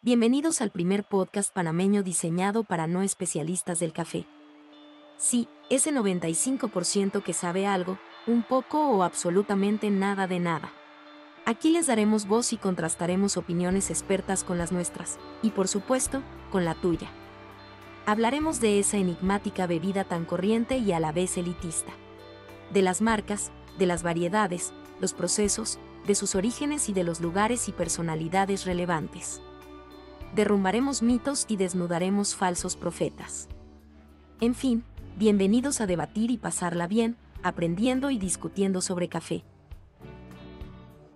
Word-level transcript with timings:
Bienvenidos 0.00 0.60
al 0.60 0.70
primer 0.70 1.02
podcast 1.02 1.52
panameño 1.52 2.04
diseñado 2.04 2.62
para 2.62 2.86
no 2.86 3.02
especialistas 3.02 3.80
del 3.80 3.92
café. 3.92 4.26
Sí, 5.16 5.48
ese 5.70 5.92
95% 5.92 7.20
que 7.24 7.32
sabe 7.32 7.66
algo, 7.66 7.98
un 8.28 8.44
poco 8.44 8.90
o 8.90 9.02
absolutamente 9.02 9.90
nada 9.90 10.28
de 10.28 10.38
nada. 10.38 10.72
Aquí 11.46 11.70
les 11.70 11.88
daremos 11.88 12.28
voz 12.28 12.52
y 12.52 12.58
contrastaremos 12.58 13.36
opiniones 13.36 13.90
expertas 13.90 14.44
con 14.44 14.56
las 14.56 14.70
nuestras, 14.70 15.18
y 15.42 15.50
por 15.50 15.66
supuesto, 15.66 16.22
con 16.52 16.64
la 16.64 16.76
tuya. 16.76 17.10
Hablaremos 18.06 18.60
de 18.60 18.78
esa 18.78 18.98
enigmática 18.98 19.66
bebida 19.66 20.04
tan 20.04 20.26
corriente 20.26 20.78
y 20.78 20.92
a 20.92 21.00
la 21.00 21.10
vez 21.10 21.36
elitista. 21.36 21.92
De 22.72 22.82
las 22.82 23.02
marcas, 23.02 23.50
de 23.78 23.86
las 23.86 24.04
variedades, 24.04 24.72
los 25.00 25.12
procesos, 25.12 25.80
de 26.06 26.14
sus 26.14 26.36
orígenes 26.36 26.88
y 26.88 26.92
de 26.92 27.02
los 27.02 27.20
lugares 27.20 27.68
y 27.68 27.72
personalidades 27.72 28.64
relevantes. 28.64 29.42
Derrumbaremos 30.34 31.02
mitos 31.02 31.46
y 31.48 31.56
desnudaremos 31.56 32.34
falsos 32.34 32.76
profetas. 32.76 33.48
En 34.40 34.54
fin, 34.54 34.84
bienvenidos 35.18 35.80
a 35.80 35.86
debatir 35.86 36.30
y 36.30 36.38
pasarla 36.38 36.86
bien, 36.86 37.16
aprendiendo 37.42 38.10
y 38.10 38.18
discutiendo 38.18 38.80
sobre 38.80 39.08
café. 39.08 39.42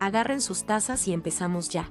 Agarren 0.01 0.41
sus 0.41 0.65
tazas 0.65 1.07
y 1.07 1.13
empezamos 1.13 1.69
ya. 1.69 1.91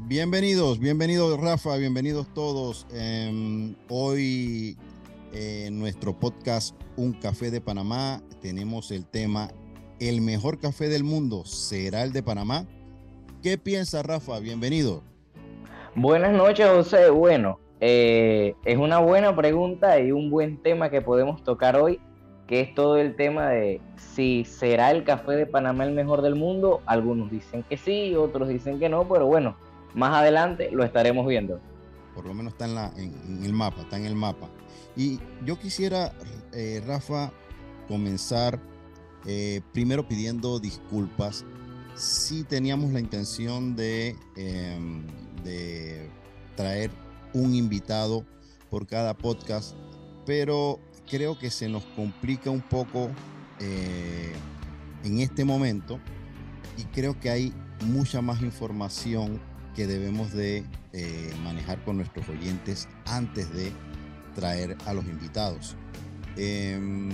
Bienvenidos, 0.00 0.78
bienvenidos 0.78 1.40
Rafa, 1.40 1.76
bienvenidos 1.76 2.32
todos. 2.32 2.86
Hoy 3.88 4.76
en 5.32 5.78
nuestro 5.78 6.18
podcast 6.18 6.76
Un 6.96 7.12
Café 7.12 7.50
de 7.50 7.60
Panamá 7.60 8.22
tenemos 8.40 8.90
el 8.90 9.04
tema 9.04 9.50
¿El 9.98 10.20
mejor 10.20 10.58
café 10.60 10.88
del 10.88 11.04
mundo 11.04 11.46
será 11.46 12.02
el 12.04 12.12
de 12.12 12.22
Panamá? 12.22 12.66
¿Qué 13.42 13.56
piensa 13.56 14.02
Rafa? 14.02 14.38
Bienvenido. 14.40 15.02
Buenas 15.98 16.34
noches 16.34 16.68
José. 16.68 17.08
Bueno, 17.08 17.58
eh, 17.80 18.54
es 18.66 18.76
una 18.76 18.98
buena 18.98 19.34
pregunta 19.34 19.98
y 19.98 20.12
un 20.12 20.28
buen 20.28 20.62
tema 20.62 20.90
que 20.90 21.00
podemos 21.00 21.42
tocar 21.42 21.74
hoy, 21.76 21.98
que 22.46 22.60
es 22.60 22.74
todo 22.74 22.98
el 22.98 23.16
tema 23.16 23.48
de 23.48 23.80
si 23.96 24.44
será 24.44 24.90
el 24.90 25.04
café 25.04 25.32
de 25.32 25.46
Panamá 25.46 25.84
el 25.84 25.94
mejor 25.94 26.20
del 26.20 26.34
mundo. 26.34 26.82
Algunos 26.84 27.30
dicen 27.30 27.62
que 27.62 27.78
sí, 27.78 28.14
otros 28.14 28.46
dicen 28.48 28.78
que 28.78 28.90
no, 28.90 29.08
pero 29.08 29.24
bueno, 29.24 29.56
más 29.94 30.12
adelante 30.12 30.68
lo 30.70 30.84
estaremos 30.84 31.26
viendo. 31.26 31.60
Por 32.14 32.26
lo 32.26 32.34
menos 32.34 32.52
está 32.52 32.66
en, 32.66 32.74
la, 32.74 32.92
en, 32.98 33.42
el 33.42 33.54
mapa, 33.54 33.80
está 33.80 33.96
en 33.96 34.04
el 34.04 34.16
mapa. 34.16 34.50
Y 34.96 35.18
yo 35.46 35.58
quisiera, 35.58 36.12
eh, 36.52 36.82
Rafa, 36.86 37.32
comenzar 37.88 38.60
eh, 39.26 39.62
primero 39.72 40.06
pidiendo 40.06 40.60
disculpas. 40.60 41.46
si 41.94 42.44
teníamos 42.44 42.92
la 42.92 43.00
intención 43.00 43.74
de, 43.74 44.14
em, 44.36 45.06
de 45.44 46.08
traer 46.56 46.90
un 47.32 47.54
invitado 47.54 48.24
por 48.70 48.86
cada 48.86 49.14
podcast, 49.14 49.74
pero 50.24 50.80
creo 51.08 51.38
que 51.38 51.50
se 51.50 51.68
nos 51.68 51.84
complica 51.96 52.50
un 52.50 52.62
poco 52.62 53.10
eh, 53.60 54.32
en 55.04 55.20
este 55.20 55.44
momento 55.44 56.00
y 56.76 56.84
creo 56.84 57.18
que 57.18 57.30
hay 57.30 57.54
mucha 57.84 58.20
más 58.20 58.42
información 58.42 59.40
que 59.74 59.86
debemos 59.86 60.32
de 60.32 60.64
eh, 60.92 61.32
manejar 61.42 61.84
con 61.84 61.98
nuestros 61.98 62.28
oyentes 62.28 62.88
antes 63.04 63.52
de 63.52 63.72
traer 64.34 64.76
a 64.86 64.94
los 64.94 65.04
invitados. 65.04 65.76
Em, 66.36 67.10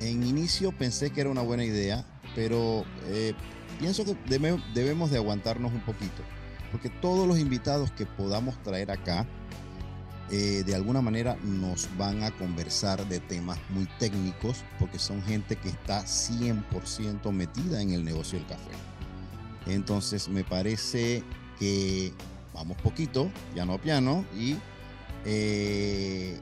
en 0.00 0.22
inicio 0.22 0.72
pensé 0.72 1.10
que 1.10 1.20
era 1.20 1.30
una 1.30 1.42
buena 1.42 1.64
idea, 1.64 2.04
pero 2.34 2.84
eh, 3.06 3.34
pienso 3.78 4.04
que 4.04 4.16
debemos 4.26 5.10
de 5.10 5.16
aguantarnos 5.16 5.72
un 5.72 5.80
poquito, 5.80 6.22
porque 6.72 6.88
todos 6.88 7.28
los 7.28 7.38
invitados 7.38 7.92
que 7.92 8.06
podamos 8.06 8.60
traer 8.62 8.90
acá, 8.90 9.26
eh, 10.30 10.62
de 10.64 10.74
alguna 10.74 11.02
manera 11.02 11.36
nos 11.44 11.86
van 11.98 12.22
a 12.22 12.30
conversar 12.30 13.06
de 13.06 13.20
temas 13.20 13.58
muy 13.68 13.86
técnicos, 13.98 14.64
porque 14.80 14.98
son 14.98 15.22
gente 15.22 15.56
que 15.56 15.68
está 15.68 16.04
100% 16.04 17.30
metida 17.30 17.82
en 17.82 17.92
el 17.92 18.02
negocio 18.02 18.38
del 18.38 18.48
café. 18.48 18.70
Entonces 19.66 20.28
me 20.30 20.42
parece 20.42 21.22
que 21.58 22.12
vamos 22.54 22.78
poquito, 22.78 23.30
piano 23.52 23.74
a 23.74 23.78
piano, 23.78 24.24
y 24.34 24.56
eh, 25.26 26.40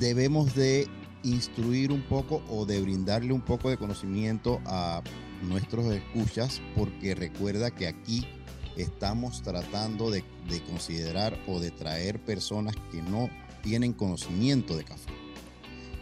debemos 0.00 0.54
de 0.56 0.88
instruir 1.22 1.92
un 1.92 2.02
poco 2.02 2.42
o 2.48 2.66
de 2.66 2.80
brindarle 2.80 3.32
un 3.32 3.42
poco 3.42 3.70
de 3.70 3.76
conocimiento 3.76 4.60
a 4.66 5.02
nuestros 5.42 5.86
escuchas, 5.86 6.60
porque 6.76 7.14
recuerda 7.14 7.70
que 7.70 7.86
aquí 7.86 8.26
estamos 8.76 9.42
tratando 9.42 10.10
de, 10.10 10.24
considerar 10.66 11.38
o 11.46 11.60
de 11.60 11.70
traer 11.70 12.20
personas 12.20 12.74
que 12.90 13.02
no 13.02 13.28
tienen 13.62 13.92
conocimiento 13.92 14.76
de 14.76 14.84
café. 14.84 15.12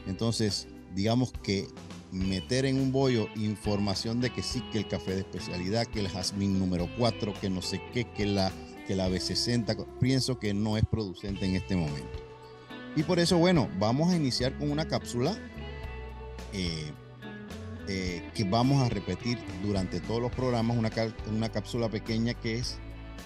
Entonces, 0.07 0.69
digamos 0.95 1.33
que 1.43 1.69
meter 2.11 2.65
en 2.65 2.81
un 2.81 2.91
bollo 2.91 3.29
información 3.37 4.21
de 4.21 4.31
que 4.31 4.43
sí, 4.43 4.63
que 4.73 4.79
el 4.79 4.89
café 4.89 5.13
de 5.13 5.21
especialidad, 5.21 5.87
que 5.87 6.01
el 6.01 6.09
jazmín 6.09 6.59
número 6.59 6.89
4, 6.99 7.35
que 7.41 7.51
no 7.51 7.63
sé 7.63 7.81
qué, 7.93 8.11
que 8.11 8.27
la, 8.27 8.51
que 8.87 8.97
la 8.97 9.09
B60, 9.09 9.87
pienso 10.01 10.39
que 10.39 10.55
no 10.55 10.77
es 10.77 10.85
producente 10.85 11.47
en 11.47 11.57
este 11.57 11.77
momento. 11.77 12.19
Y 12.97 13.05
por 13.05 13.21
eso, 13.21 13.39
bueno, 13.39 13.69
vamos 13.79 14.11
a 14.11 14.17
iniciar 14.17 14.59
con 14.59 14.71
una 14.71 14.89
cápsula 14.89 15.39
eh, 16.53 16.93
eh, 17.89 18.23
que 18.35 18.45
vamos 18.45 18.83
a 18.83 18.89
repetir 18.89 19.39
durante 19.63 20.01
todos 20.01 20.21
los 20.21 20.33
programas, 20.33 20.77
una, 20.77 20.91
una 21.29 21.49
cápsula 21.49 21.89
pequeña 21.89 22.35
que 22.35 22.59
es 22.59 22.79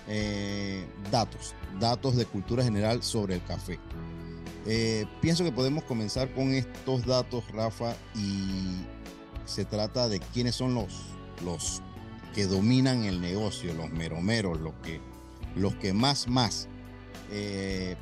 eh, 0.08 0.86
datos, 1.10 1.54
datos 1.78 2.16
de 2.16 2.24
cultura 2.24 2.62
general 2.64 3.02
sobre 3.02 3.34
el 3.34 3.44
café. 3.44 3.78
pienso 5.20 5.44
que 5.44 5.52
podemos 5.52 5.84
comenzar 5.84 6.32
con 6.32 6.52
estos 6.52 7.04
datos, 7.04 7.44
Rafa, 7.52 7.94
y 8.14 8.84
se 9.44 9.64
trata 9.64 10.08
de 10.08 10.20
quiénes 10.20 10.54
son 10.54 10.74
los, 10.74 11.02
los 11.44 11.82
que 12.34 12.46
dominan 12.46 13.04
el 13.04 13.20
negocio, 13.20 13.74
los 13.74 13.90
meromeros, 13.90 14.58
los 14.60 14.74
que, 14.82 15.00
los 15.54 15.74
que 15.76 15.92
más, 15.92 16.28
más. 16.28 16.68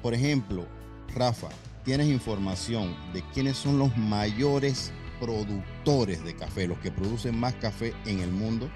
por 0.03 0.15
ejemplo, 0.15 0.67
Rafa, 1.15 1.49
¿tienes 1.85 2.09
información 2.09 2.95
de 3.13 3.23
quiénes 3.33 3.57
son 3.57 3.79
los 3.79 3.97
mayores 3.97 4.93
productores 5.23 6.25
de 6.25 6.35
café, 6.35 6.67
los 6.67 6.79
que 6.79 6.91
producen 6.91 7.39
más 7.39 7.55
café 7.55 7.93
en 8.07 8.19
el 8.19 8.31
mundo? 8.31 8.69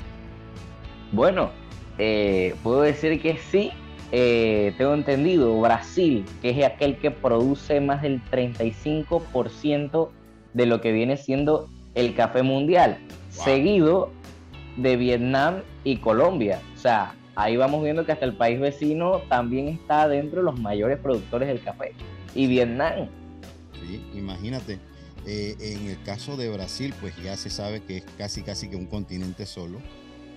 Bueno, 1.11 1.51
eh, 1.99 2.55
puedo 2.63 2.83
decir 2.83 3.21
que 3.21 3.39
sí. 3.51 3.73
Eh, 4.13 4.73
tengo 4.79 4.95
entendido, 4.95 5.61
Brasil, 5.61 6.25
que 6.41 6.51
es 6.51 6.65
aquel 6.65 6.99
que 6.99 7.11
produce 7.11 7.81
más 7.81 8.03
del 8.03 8.23
35% 8.31 10.11
de 10.55 10.67
lo 10.67 10.81
que 10.81 10.93
viene 10.93 11.17
siendo 11.17 11.69
el 11.97 12.15
café 12.15 12.45
mundial, 12.45 12.99
seguido 13.31 14.13
de 14.77 14.97
Vietnam 14.97 15.63
y 15.83 15.97
Colombia. 15.97 16.61
O 16.77 16.79
sea, 16.79 17.17
ahí 17.35 17.57
vamos 17.57 17.83
viendo 17.83 18.07
que 18.07 18.13
hasta 18.13 18.25
el 18.25 18.37
país 18.37 18.61
vecino 18.61 19.23
también 19.29 19.67
está 19.67 20.07
dentro 20.07 20.39
de 20.39 20.45
los 20.45 20.61
mayores 20.61 21.01
productores 21.01 21.49
del 21.49 21.61
café 21.61 21.93
y 22.37 22.47
Vietnam. 22.47 23.09
Sí, 23.81 24.01
imagínate. 24.15 24.79
Eh, 25.29 25.57
en 25.59 25.89
el 25.89 26.01
caso 26.05 26.37
de 26.37 26.49
Brasil, 26.49 26.95
pues 27.01 27.17
ya 27.21 27.37
se 27.37 27.51
sabe 27.51 27.83
que 27.83 27.97
es 27.99 28.05
casi 28.17 28.43
casi 28.43 28.69
que 28.69 28.77
un 28.77 28.87
continente 28.87 29.45
solo. 29.45 29.83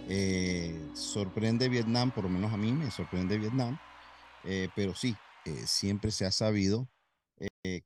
Eh, 0.07 0.75
sorprende 0.95 1.69
Vietnam, 1.69 2.09
por 2.09 2.23
lo 2.23 2.29
menos 2.31 2.51
a 2.51 2.57
mí 2.57 2.71
me 2.71 2.89
sorprende 2.89 3.37
Vietnam, 3.37 3.77
eh, 4.43 4.69
pero 4.75 4.95
sí, 4.95 5.15
siempre 5.65 6.09
se 6.11 6.25
ha 6.25 6.31
sabido 6.31 6.87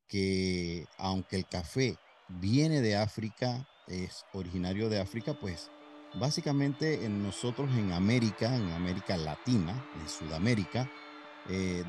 que 0.08 0.86
aunque 0.98 1.36
el 1.36 1.48
café 1.48 1.98
viene 2.30 2.80
de 2.82 2.96
África, 2.96 3.68
es 3.88 4.24
originario 4.32 4.88
de 4.88 5.02
África, 5.02 5.34
pues 5.34 5.72
básicamente 6.14 7.04
en 7.04 7.22
nosotros 7.22 7.70
en 7.76 7.92
América, 7.92 8.56
en 8.56 8.72
América 8.72 9.18
Latina, 9.18 9.86
en 10.00 10.08
Sudamérica, 10.08 10.90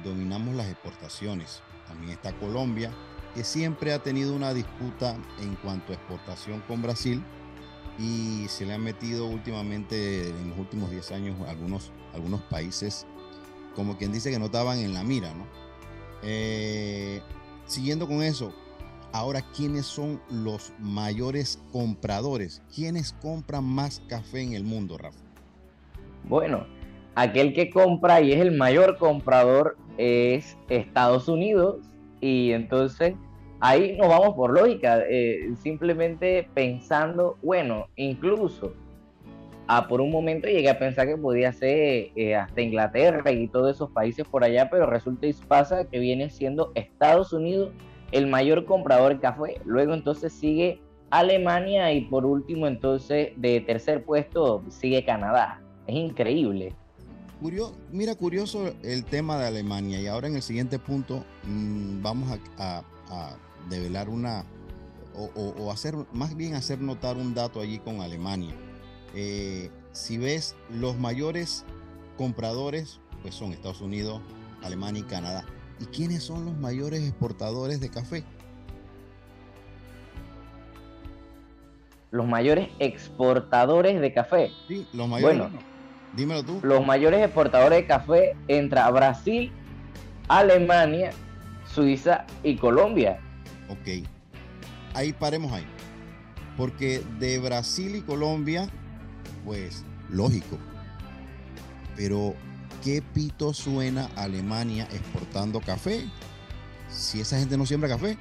dominamos 0.03 0.57
las 0.57 0.69
exportaciones. 0.69 1.63
También 1.87 2.13
está 2.13 2.33
Colombia, 2.39 2.93
que 3.35 3.45
siempre 3.45 3.93
ha 3.93 3.99
tenido 3.99 4.35
una 4.35 4.55
disputa 4.55 5.17
en 5.41 5.57
cuanto 5.57 5.93
a 5.93 5.97
exportación 5.97 6.63
con 6.69 6.83
Brasil 6.83 7.23
y 7.99 8.47
se 8.49 8.65
le 8.65 8.75
han 8.75 8.83
metido 8.83 9.27
últimamente, 9.27 10.29
en 10.29 10.51
los 10.51 10.59
últimos 10.59 10.91
10 10.91 11.13
años, 11.13 11.37
algunos, 11.49 11.93
algunos 12.13 12.41
países, 12.43 13.07
como 13.75 13.97
quien 13.97 14.13
dice 14.13 14.31
que 14.31 14.39
no 14.39 14.47
estaban 14.47 14.79
en 14.79 14.95
la 14.95 15.03
mira, 15.03 15.33
¿no? 15.35 15.47
Eh, 16.23 17.21
siguiendo 17.67 18.07
con 18.07 18.23
eso, 18.23 18.55
ahora, 19.13 19.43
¿quiénes 19.55 19.87
son 19.87 20.21
los 20.31 20.73
mayores 20.79 21.61
compradores? 21.73 22.63
¿Quiénes 22.75 23.13
compran 23.21 23.65
más 23.65 24.01
café 24.09 24.43
en 24.43 24.55
el 24.55 24.65
mundo, 24.65 24.97
Rafa? 24.97 25.19
Bueno, 26.25 26.67
aquel 27.15 27.53
que 27.53 27.71
compra 27.71 28.21
y 28.21 28.33
es 28.33 28.41
el 28.41 28.53
mayor 28.57 28.97
comprador 28.97 29.77
es 29.99 30.57
Estados 30.69 31.29
Unidos 31.29 31.77
y 32.25 32.53
entonces 32.53 33.15
ahí 33.61 33.99
nos 33.99 34.09
vamos 34.09 34.35
por 34.35 34.51
lógica, 34.51 35.03
eh, 35.11 35.53
simplemente 35.63 36.49
pensando, 36.55 37.37
bueno, 37.43 37.89
incluso 37.97 38.73
a 39.67 39.87
por 39.87 40.01
un 40.01 40.11
momento 40.11 40.49
llegué 40.49 40.71
a 40.71 40.79
pensar 40.79 41.07
que 41.07 41.19
podía 41.19 41.53
ser 41.53 42.09
eh, 42.17 42.35
hasta 42.35 42.63
Inglaterra 42.63 43.31
y 43.31 43.47
todos 43.49 43.77
esos 43.77 43.91
países 43.91 44.27
por 44.27 44.43
allá, 44.43 44.71
pero 44.71 44.87
resulta 44.87 45.27
y 45.27 45.35
pasa 45.35 45.85
que 45.85 45.99
viene 45.99 46.31
siendo 46.31 46.73
Estados 46.75 47.35
Unidos 47.35 47.73
el 48.11 48.27
mayor 48.27 48.65
comprador 48.65 49.13
de 49.13 49.21
café. 49.21 49.61
Luego 49.67 49.93
entonces 49.93 50.33
sigue 50.33 50.81
Alemania 51.11 51.93
y 51.93 52.07
por 52.07 52.25
último 52.25 52.67
entonces 52.67 53.33
de 53.37 53.61
tercer 53.61 54.03
puesto 54.03 54.63
sigue 54.71 55.05
Canadá. 55.05 55.61
Es 55.87 55.95
increíble. 55.95 56.75
Mira, 57.93 58.15
curioso 58.15 58.73
el 58.83 59.05
tema 59.05 59.39
de 59.39 59.47
Alemania 59.47 60.01
y 60.01 60.07
ahora 60.07 60.29
en 60.29 60.37
el 60.37 60.43
siguiente 60.43 60.79
punto 60.79 61.25
mm, 61.45 62.03
vamos 62.03 62.39
a, 62.59 62.83
develar 63.69 64.09
una 64.11 64.45
o, 65.15 65.71
hacer 65.71 65.95
más 66.13 66.37
bien 66.37 66.55
hacer 66.55 66.81
notar 66.81 67.17
un 67.17 67.35
dato 67.35 67.61
allí 67.61 67.79
con 67.79 68.01
Alemania. 68.01 68.55
Eh, 69.15 69.71
si 69.93 70.19
ves 70.19 70.57
los 70.71 70.99
mayores 70.99 71.65
compradores, 72.19 73.01
pues 73.23 73.35
son 73.35 73.53
Estados 73.53 73.81
Unidos, 73.81 74.21
Alemania 74.63 75.01
y 75.01 75.05
Canadá. 75.05 75.45
¿Y 75.81 75.87
quiénes 75.87 76.23
son 76.25 76.45
los 76.45 76.57
mayores 76.57 77.03
exportadores 77.03 77.81
de 77.81 77.91
café? 77.91 78.25
los 82.15 82.29
mayores 82.29 82.69
exportadores 82.79 84.01
de 84.01 84.13
café. 84.13 84.53
Sí, 84.69 84.87
los 84.93 85.09
mayores. 85.09 85.37
Bueno, 85.37 85.59
dímelo 86.17 86.43
tú. 86.43 86.61
Los 86.63 86.85
mayores 86.85 87.23
exportadores 87.23 87.81
de 87.81 87.87
café 87.87 88.37
entra 88.49 88.91
Brasil, 88.91 89.53
Alemania, 90.29 91.11
Suiza 91.67 92.27
y 92.43 92.57
Colombia. 92.57 93.19
Ok. 93.69 94.07
Ahí 94.95 95.13
paremos 95.13 95.53
ahí. 95.53 95.67
Porque 96.57 97.03
de 97.19 97.39
Brasil 97.39 97.97
y 97.97 98.03
Colombia, 98.03 98.69
pues 99.45 99.85
lógico. 100.09 100.59
Pero, 101.97 102.35
¿qué 102.83 103.03
pito 103.03 103.53
suena 103.53 104.09
Alemania 104.17 104.89
exportando 104.93 105.61
café? 105.61 106.05
Si 106.89 107.21
esa 107.21 107.39
gente 107.39 107.57
no 107.57 107.67
siembra 107.67 107.89
café. 107.89 108.17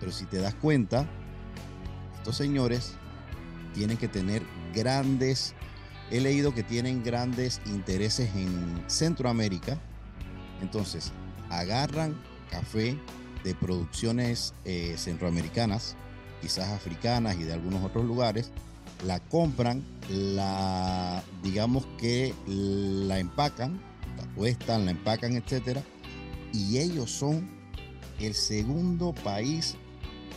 Pero 0.00 0.12
si 0.12 0.26
te 0.26 0.38
das 0.38 0.54
cuenta, 0.54 1.06
estos 2.16 2.36
señores 2.36 2.94
tienen 3.74 3.96
que 3.96 4.08
tener 4.08 4.42
grandes, 4.74 5.54
he 6.10 6.20
leído 6.20 6.54
que 6.54 6.62
tienen 6.62 7.02
grandes 7.02 7.60
intereses 7.66 8.30
en 8.34 8.82
Centroamérica, 8.86 9.78
entonces 10.60 11.12
agarran 11.50 12.14
café 12.50 12.98
de 13.42 13.54
producciones 13.54 14.54
eh, 14.64 14.94
centroamericanas, 14.96 15.96
quizás 16.40 16.70
africanas 16.70 17.36
y 17.36 17.44
de 17.44 17.52
algunos 17.52 17.84
otros 17.84 18.04
lugares, 18.04 18.50
la 19.06 19.20
compran, 19.20 19.84
la 20.08 21.22
digamos 21.42 21.86
que 21.98 22.34
la 22.46 23.18
empacan, 23.18 23.80
la 24.16 24.26
cuestan, 24.34 24.84
la 24.84 24.92
empacan, 24.92 25.36
etcétera, 25.36 25.82
y 26.52 26.78
ellos 26.78 27.10
son 27.10 27.50
el 28.20 28.34
segundo 28.34 29.12
país 29.12 29.76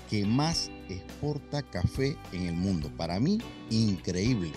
que 0.10 0.25
más 0.25 0.72
exporta 0.90 1.62
café 1.62 2.18
en 2.31 2.48
el 2.48 2.56
mundo. 2.56 2.92
Para 2.98 3.19
mí, 3.19 3.40
increíble. 3.69 4.52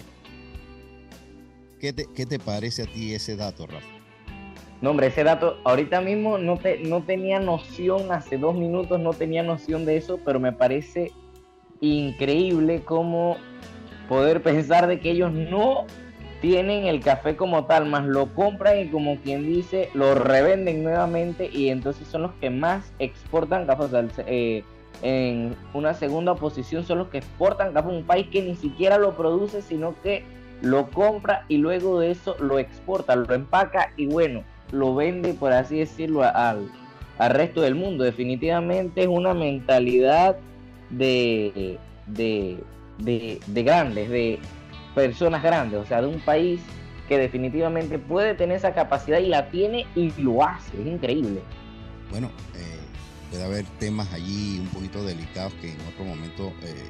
¿Qué 1.81 1.94
te, 1.94 2.06
qué 2.15 2.27
te 2.27 2.38
parece 2.38 2.82
a 2.82 2.87
ti 2.87 3.15
ese 3.15 3.37
dato, 3.37 3.67
Rafa? 3.67 3.87
No, 4.82 4.91
hombre, 4.91 5.06
ese 5.06 5.25
dato, 5.25 5.59
ahorita 5.65 6.03
mismo 6.03 6.37
no, 6.37 6.59
te, 6.59 6.79
no 6.81 7.03
tenía 7.03 7.41
noción, 7.41 8.12
hace 8.12 8.37
dos 8.37 8.55
minutos 8.55 9.00
no 9.00 9.12
tenía 9.15 9.43
noción 9.43 9.87
de 9.87 9.97
eso, 9.97 10.19
pero 10.25 10.38
me 10.38 10.53
parece 10.53 11.12
increíble 11.81 12.82
cómo 12.85 13.37
poder 14.09 14.43
pensar 14.43 14.87
de 14.87 15.00
que 15.00 15.11
ellos 15.11 15.32
no 15.32 15.87
tienen 16.43 16.87
el 16.87 17.00
café 17.00 17.37
como 17.37 17.65
tal, 17.65 17.87
más 17.87 18.05
lo 18.05 18.35
compran 18.35 18.79
y 18.79 18.88
como 18.88 19.17
quien 19.21 19.47
dice, 19.47 19.88
lo 19.94 20.15
revenden 20.15 20.83
nuevamente 20.83 21.50
y 21.53 21.69
entonces 21.69 22.09
son 22.09 22.23
los 22.23 22.33
que 22.41 22.50
más 22.50 22.93
exportan 22.99 23.67
café. 23.67 23.85
O 23.85 23.88
sea, 23.88 24.06
eh, 24.26 24.65
en 25.03 25.56
una 25.73 25.94
segunda 25.94 26.35
posición 26.35 26.85
son 26.85 26.99
los 26.99 27.09
que 27.09 27.19
exportan 27.19 27.73
café, 27.73 27.88
un 27.88 28.05
país 28.05 28.26
que 28.29 28.43
ni 28.43 28.56
siquiera 28.56 28.99
lo 28.99 29.17
produce, 29.17 29.62
sino 29.62 29.94
que 30.03 30.25
lo 30.62 30.91
compra 30.91 31.45
y 31.49 31.59
luego 31.59 32.01
de 32.01 32.11
eso 32.11 32.37
lo 32.41 32.59
exporta, 32.59 33.17
lo 33.17 33.33
empaca 33.35 33.93
y 33.97 34.07
bueno, 34.07 34.45
lo 34.73 34.95
vende, 34.95 35.35
por 35.35 35.53
así 35.53 35.79
decirlo, 35.79 36.23
al, 36.23 36.71
al 37.19 37.31
resto 37.31 37.61
del 37.61 37.75
mundo. 37.75 38.05
Definitivamente 38.05 39.03
es 39.03 39.09
una 39.09 39.35
mentalidad 39.35 40.37
de, 40.91 41.79
de, 42.07 42.59
de, 42.99 43.41
de 43.47 43.62
grandes, 43.62 44.11
de 44.11 44.39
personas 44.95 45.43
grandes, 45.43 45.81
o 45.81 45.87
sea, 45.87 46.03
de 46.03 46.09
un 46.09 46.21
país 46.21 46.61
que 47.09 47.19
definitivamente 47.19 47.99
puede 47.99 48.35
tener 48.35 48.57
esa 48.57 48.73
capacidad 48.73 49.19
y 49.19 49.27
la 49.27 49.51
tiene 49.51 49.87
y 49.97 50.12
lo 50.21 50.45
hace, 50.45 50.81
es 50.81 50.87
increíble. 50.87 51.41
Bueno, 52.11 52.29
eh, 52.55 52.79
puede 53.31 53.45
haber 53.45 53.65
temas 53.79 54.12
allí 54.12 54.59
un 54.61 54.69
poquito 54.69 55.03
delicados 55.05 55.53
que 55.55 55.73
en 55.73 55.81
otro 55.93 56.05
momento 56.05 56.53
eh, 56.62 56.85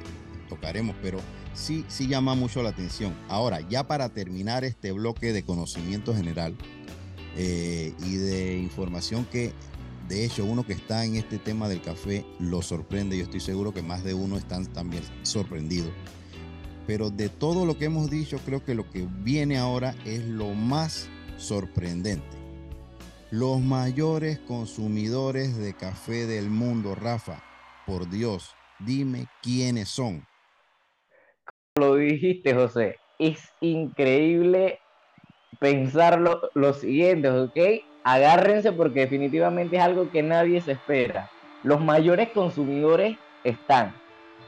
tocaremos, 0.51 0.95
pero 1.01 1.19
sí, 1.53 1.85
sí 1.87 2.07
llama 2.07 2.35
mucho 2.35 2.61
la 2.61 2.69
atención. 2.69 3.15
Ahora, 3.29 3.61
ya 3.69 3.87
para 3.87 4.09
terminar 4.09 4.65
este 4.65 4.91
bloque 4.91 5.31
de 5.31 5.43
conocimiento 5.43 6.13
general 6.13 6.55
eh, 7.37 7.93
y 8.05 8.15
de 8.17 8.57
información 8.57 9.25
que, 9.25 9.53
de 10.09 10.25
hecho, 10.25 10.43
uno 10.43 10.65
que 10.65 10.73
está 10.73 11.05
en 11.05 11.15
este 11.15 11.37
tema 11.37 11.69
del 11.69 11.81
café 11.81 12.25
lo 12.39 12.61
sorprende, 12.61 13.17
yo 13.17 13.23
estoy 13.23 13.39
seguro 13.39 13.73
que 13.73 13.81
más 13.81 14.03
de 14.03 14.13
uno 14.13 14.37
están 14.37 14.65
también 14.65 15.03
sorprendidos. 15.23 15.93
Pero 16.85 17.09
de 17.09 17.29
todo 17.29 17.65
lo 17.65 17.77
que 17.77 17.85
hemos 17.85 18.09
dicho, 18.09 18.37
creo 18.45 18.65
que 18.65 18.75
lo 18.75 18.89
que 18.89 19.07
viene 19.23 19.57
ahora 19.57 19.95
es 20.03 20.25
lo 20.25 20.53
más 20.53 21.07
sorprendente 21.37 22.41
los 23.31 23.61
mayores 23.61 24.39
consumidores 24.39 25.55
de 25.55 25.73
café 25.73 26.27
del 26.27 26.49
mundo, 26.49 26.95
Rafa. 26.95 27.41
Por 27.87 28.09
Dios, 28.09 28.53
dime 28.79 29.27
quiénes 29.41 29.87
son. 29.87 30.27
Lo 31.81 31.95
dijiste, 31.95 32.53
José. 32.53 32.99
Es 33.17 33.39
increíble 33.59 34.77
pensar 35.59 36.19
lo, 36.19 36.73
siguiente, 36.75 37.27
¿ok? 37.27 37.57
Agárrense 38.03 38.71
porque 38.71 38.99
definitivamente 38.99 39.77
es 39.77 39.81
algo 39.81 40.11
que 40.11 40.21
nadie 40.21 40.61
se 40.61 40.73
espera. 40.73 41.31
Los 41.63 41.81
mayores 41.81 42.29
consumidores 42.29 43.17
están 43.43 43.95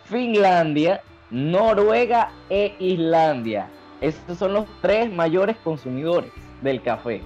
Finlandia, 0.04 1.02
Noruega 1.32 2.32
e 2.52 2.76
Islandia. 2.78 3.68
Estos 4.00 4.38
son 4.38 4.54
los 4.54 4.66
tres 4.84 5.12
mayores 5.12 5.58
consumidores 5.64 6.32
del 6.62 6.84
café. 6.84 7.24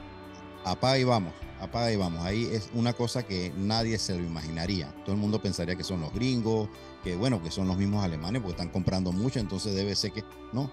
Apá 0.63 0.97
y 0.97 1.03
vamos 1.03 1.46
apaga 1.59 1.91
y 1.91 1.95
vamos. 1.95 2.23
Ahí 2.23 2.45
es 2.51 2.69
una 2.73 2.93
cosa 2.93 3.23
que 3.23 3.51
nadie 3.57 3.97
se 3.97 4.17
lo 4.17 4.23
imaginaría. 4.23 4.93
Todo 5.03 5.13
el 5.13 5.21
mundo 5.21 5.41
pensaría 5.41 5.75
que 5.75 5.83
son 5.83 6.01
los 6.01 6.13
gringos, 6.13 6.69
que 7.03 7.15
bueno, 7.15 7.41
que 7.41 7.51
son 7.51 7.67
los 7.67 7.77
mismos 7.77 8.03
alemanes 8.03 8.41
porque 8.41 8.53
están 8.53 8.69
comprando 8.69 9.11
mucho, 9.11 9.39
entonces 9.39 9.75
debe 9.75 9.95
ser 9.95 10.11
que 10.11 10.23
no. 10.53 10.71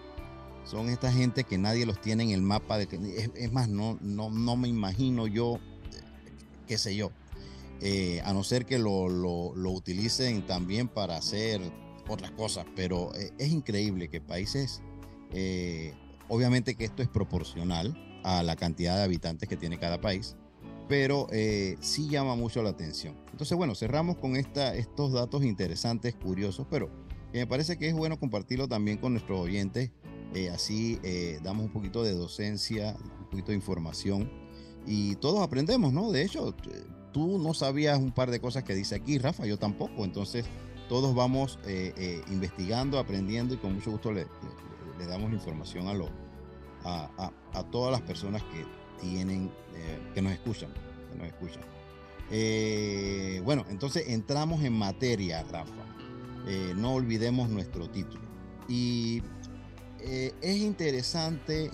Son 0.64 0.88
esta 0.88 1.12
gente 1.12 1.44
que 1.44 1.58
nadie 1.58 1.84
los 1.84 2.00
tiene 2.00 2.24
en 2.24 2.30
el 2.30 2.40
mapa 2.40 2.78
de 2.78 2.86
que 2.86 3.30
es, 3.34 3.52
más, 3.52 3.68
no, 3.68 3.98
no, 4.00 4.30
no 4.30 4.56
me 4.56 4.66
imagino 4.68 5.26
yo, 5.26 5.58
qué 6.66 6.78
sé 6.78 6.96
yo, 6.96 7.10
eh, 7.82 8.22
a 8.24 8.32
no 8.32 8.42
ser 8.44 8.64
que 8.64 8.78
lo, 8.78 9.08
lo, 9.08 9.70
utilicen 9.70 10.46
también 10.46 10.88
para 10.88 11.18
hacer 11.18 11.60
otras 12.08 12.30
cosas, 12.30 12.64
pero 12.74 13.14
eh, 13.14 13.32
es 13.36 13.50
increíble 13.52 14.08
que 14.08 14.22
países, 14.22 14.80
eh, 15.32 15.92
obviamente 16.28 16.76
que 16.76 16.86
esto 16.86 17.02
es 17.02 17.08
proporcional 17.08 17.94
a 18.22 18.42
la 18.42 18.56
cantidad 18.56 18.96
de 18.96 19.02
habitantes 19.02 19.46
que 19.48 19.58
tiene 19.58 19.78
cada 19.78 20.00
país, 20.00 20.34
pero 20.88 21.26
eh, 21.32 21.76
sí 21.80 22.08
llama 22.08 22.36
mucho 22.36 22.62
la 22.62 22.70
atención. 22.70 23.16
Entonces, 23.30 23.56
bueno, 23.56 23.74
cerramos 23.74 24.16
con 24.16 24.36
esta, 24.36 24.74
estos 24.74 25.12
datos 25.12 25.44
interesantes, 25.44 26.14
curiosos, 26.14 26.66
pero 26.70 26.90
me 27.32 27.46
parece 27.46 27.78
que 27.78 27.88
es 27.88 27.94
bueno 27.94 28.18
compartirlo 28.18 28.68
también 28.68 28.98
con 28.98 29.12
nuestros 29.12 29.40
oyentes. 29.40 29.90
Eh, 30.34 30.50
así 30.50 30.98
eh, 31.02 31.38
damos 31.42 31.66
un 31.66 31.72
poquito 31.72 32.02
de 32.02 32.12
docencia, 32.12 32.96
un 33.20 33.30
poquito 33.30 33.52
de 33.52 33.56
información 33.56 34.30
y 34.86 35.16
todos 35.16 35.40
aprendemos, 35.42 35.92
¿no? 35.92 36.10
De 36.10 36.22
hecho, 36.22 36.54
tú 37.12 37.38
no 37.38 37.54
sabías 37.54 37.98
un 37.98 38.12
par 38.12 38.30
de 38.30 38.40
cosas 38.40 38.64
que 38.64 38.74
dice 38.74 38.96
aquí, 38.96 39.18
Rafa, 39.18 39.46
yo 39.46 39.58
tampoco. 39.58 40.04
Entonces, 40.04 40.44
todos 40.88 41.14
vamos 41.14 41.58
investigando, 42.30 42.98
aprendiendo 42.98 43.54
y 43.54 43.56
con 43.56 43.74
mucho 43.74 43.92
gusto 43.92 44.12
le, 44.12 44.26
damos 45.08 45.32
información 45.32 45.88
a, 45.88 45.94
lo, 45.94 46.10
a, 46.84 47.32
a 47.52 47.62
todas 47.70 47.92
las 47.92 48.02
personas 48.02 48.42
que 48.42 48.64
tienen, 49.00 49.50
eh, 49.74 49.98
que 50.14 50.22
nos 50.22 50.32
escuchan, 50.32 50.70
que 51.10 51.18
nos 51.18 51.26
escuchan. 51.26 51.62
Eh, 52.30 53.40
bueno, 53.44 53.64
entonces 53.68 54.08
entramos 54.08 54.62
en 54.62 54.72
materia, 54.72 55.42
Rafa. 55.42 55.84
Eh, 56.46 56.72
no 56.76 56.94
olvidemos 56.94 57.48
nuestro 57.48 57.88
título. 57.88 58.22
Y 58.68 59.22
es 60.00 60.56
interesante 60.58 61.70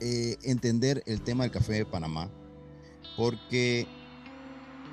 entender 0.00 1.02
el 1.06 1.22
tema 1.22 1.44
del 1.44 1.52
café 1.52 1.74
de 1.74 1.86
Panamá, 1.86 2.28
porque 3.16 3.86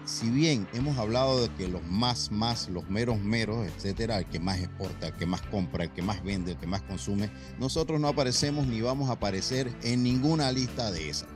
si 0.09 0.29
bien 0.29 0.67
hemos 0.73 0.97
hablado 0.97 1.39
de 1.39 1.49
que 1.49 1.67
los 1.67 1.83
más, 1.83 2.31
más, 2.31 2.67
los 2.67 2.89
meros, 2.89 3.19
meros, 3.19 3.67
etcétera, 3.67 4.17
el 4.17 4.25
que 4.25 4.39
más 4.39 4.59
exporta, 4.59 5.07
el 5.07 5.13
que 5.13 5.27
más 5.27 5.41
compra, 5.43 5.83
el 5.83 5.91
que 5.91 6.01
más 6.01 6.23
vende, 6.23 6.53
el 6.53 6.57
que 6.57 6.65
más 6.65 6.81
consume, 6.81 7.29
nosotros 7.59 8.01
no 8.01 8.07
aparecemos 8.07 8.65
ni 8.65 8.81
vamos 8.81 9.09
a 9.09 9.13
aparecer 9.13 9.71
en 9.83 10.01
ninguna 10.01 10.51
lista 10.51 10.91
de 10.91 11.09
esas. 11.09 11.29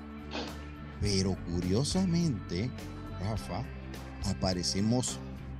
Pero 0.99 1.37
curiosamente, 1.45 2.71
Rafa, 3.21 3.63
aparecemos 4.25 5.19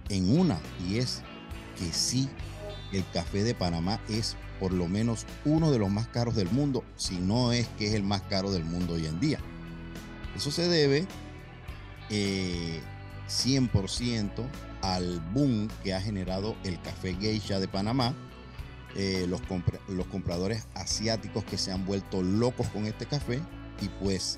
en 0.09 0.35
una 0.37 0.59
y 0.87 0.97
es 0.97 1.21
que 1.77 1.93
sí, 1.93 2.27
el 2.91 3.05
café 3.11 3.43
de 3.43 3.53
Panamá 3.53 3.99
es 4.09 4.35
por 4.59 4.73
lo 4.73 4.87
menos 4.87 5.27
uno 5.45 5.71
de 5.71 5.77
los 5.77 5.91
más 5.91 6.07
caros 6.07 6.35
del 6.35 6.49
mundo, 6.49 6.83
si 6.95 7.19
no 7.19 7.51
es 7.51 7.67
que 7.77 7.87
es 7.87 7.93
el 7.93 8.03
más 8.03 8.23
caro 8.23 8.51
del 8.51 8.65
mundo 8.65 8.95
hoy 8.95 9.05
en 9.05 9.19
día. 9.19 9.39
Eso 10.35 10.49
se 10.49 10.67
debe 10.67 11.05
eh, 12.09 12.81
100% 13.33 14.29
al 14.81 15.19
boom 15.33 15.67
que 15.83 15.93
ha 15.93 16.01
generado 16.01 16.55
el 16.63 16.79
café 16.81 17.15
geisha 17.15 17.59
de 17.59 17.67
Panamá. 17.67 18.13
Eh, 18.95 19.25
los, 19.27 19.41
los 19.87 20.05
compradores 20.05 20.67
asiáticos 20.75 21.43
que 21.45 21.57
se 21.57 21.71
han 21.71 21.83
vuelto 21.83 22.21
locos 22.21 22.67
con 22.67 22.85
este 22.85 23.07
café 23.07 23.41
y 23.81 23.87
pues 23.99 24.37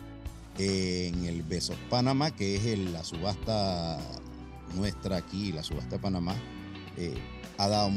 en 0.58 1.26
el 1.26 1.44
Besos 1.44 1.76
Panamá, 1.90 2.32
que 2.32 2.56
es 2.56 2.80
la 2.80 3.04
subasta 3.04 4.00
nuestra 4.76 5.18
aquí, 5.18 5.52
la 5.52 5.64
subasta 5.64 5.98
de 5.98 6.02
Panamá, 6.02 6.36
eh, 6.98 7.16
ha 7.58 7.68
dado, 7.68 7.92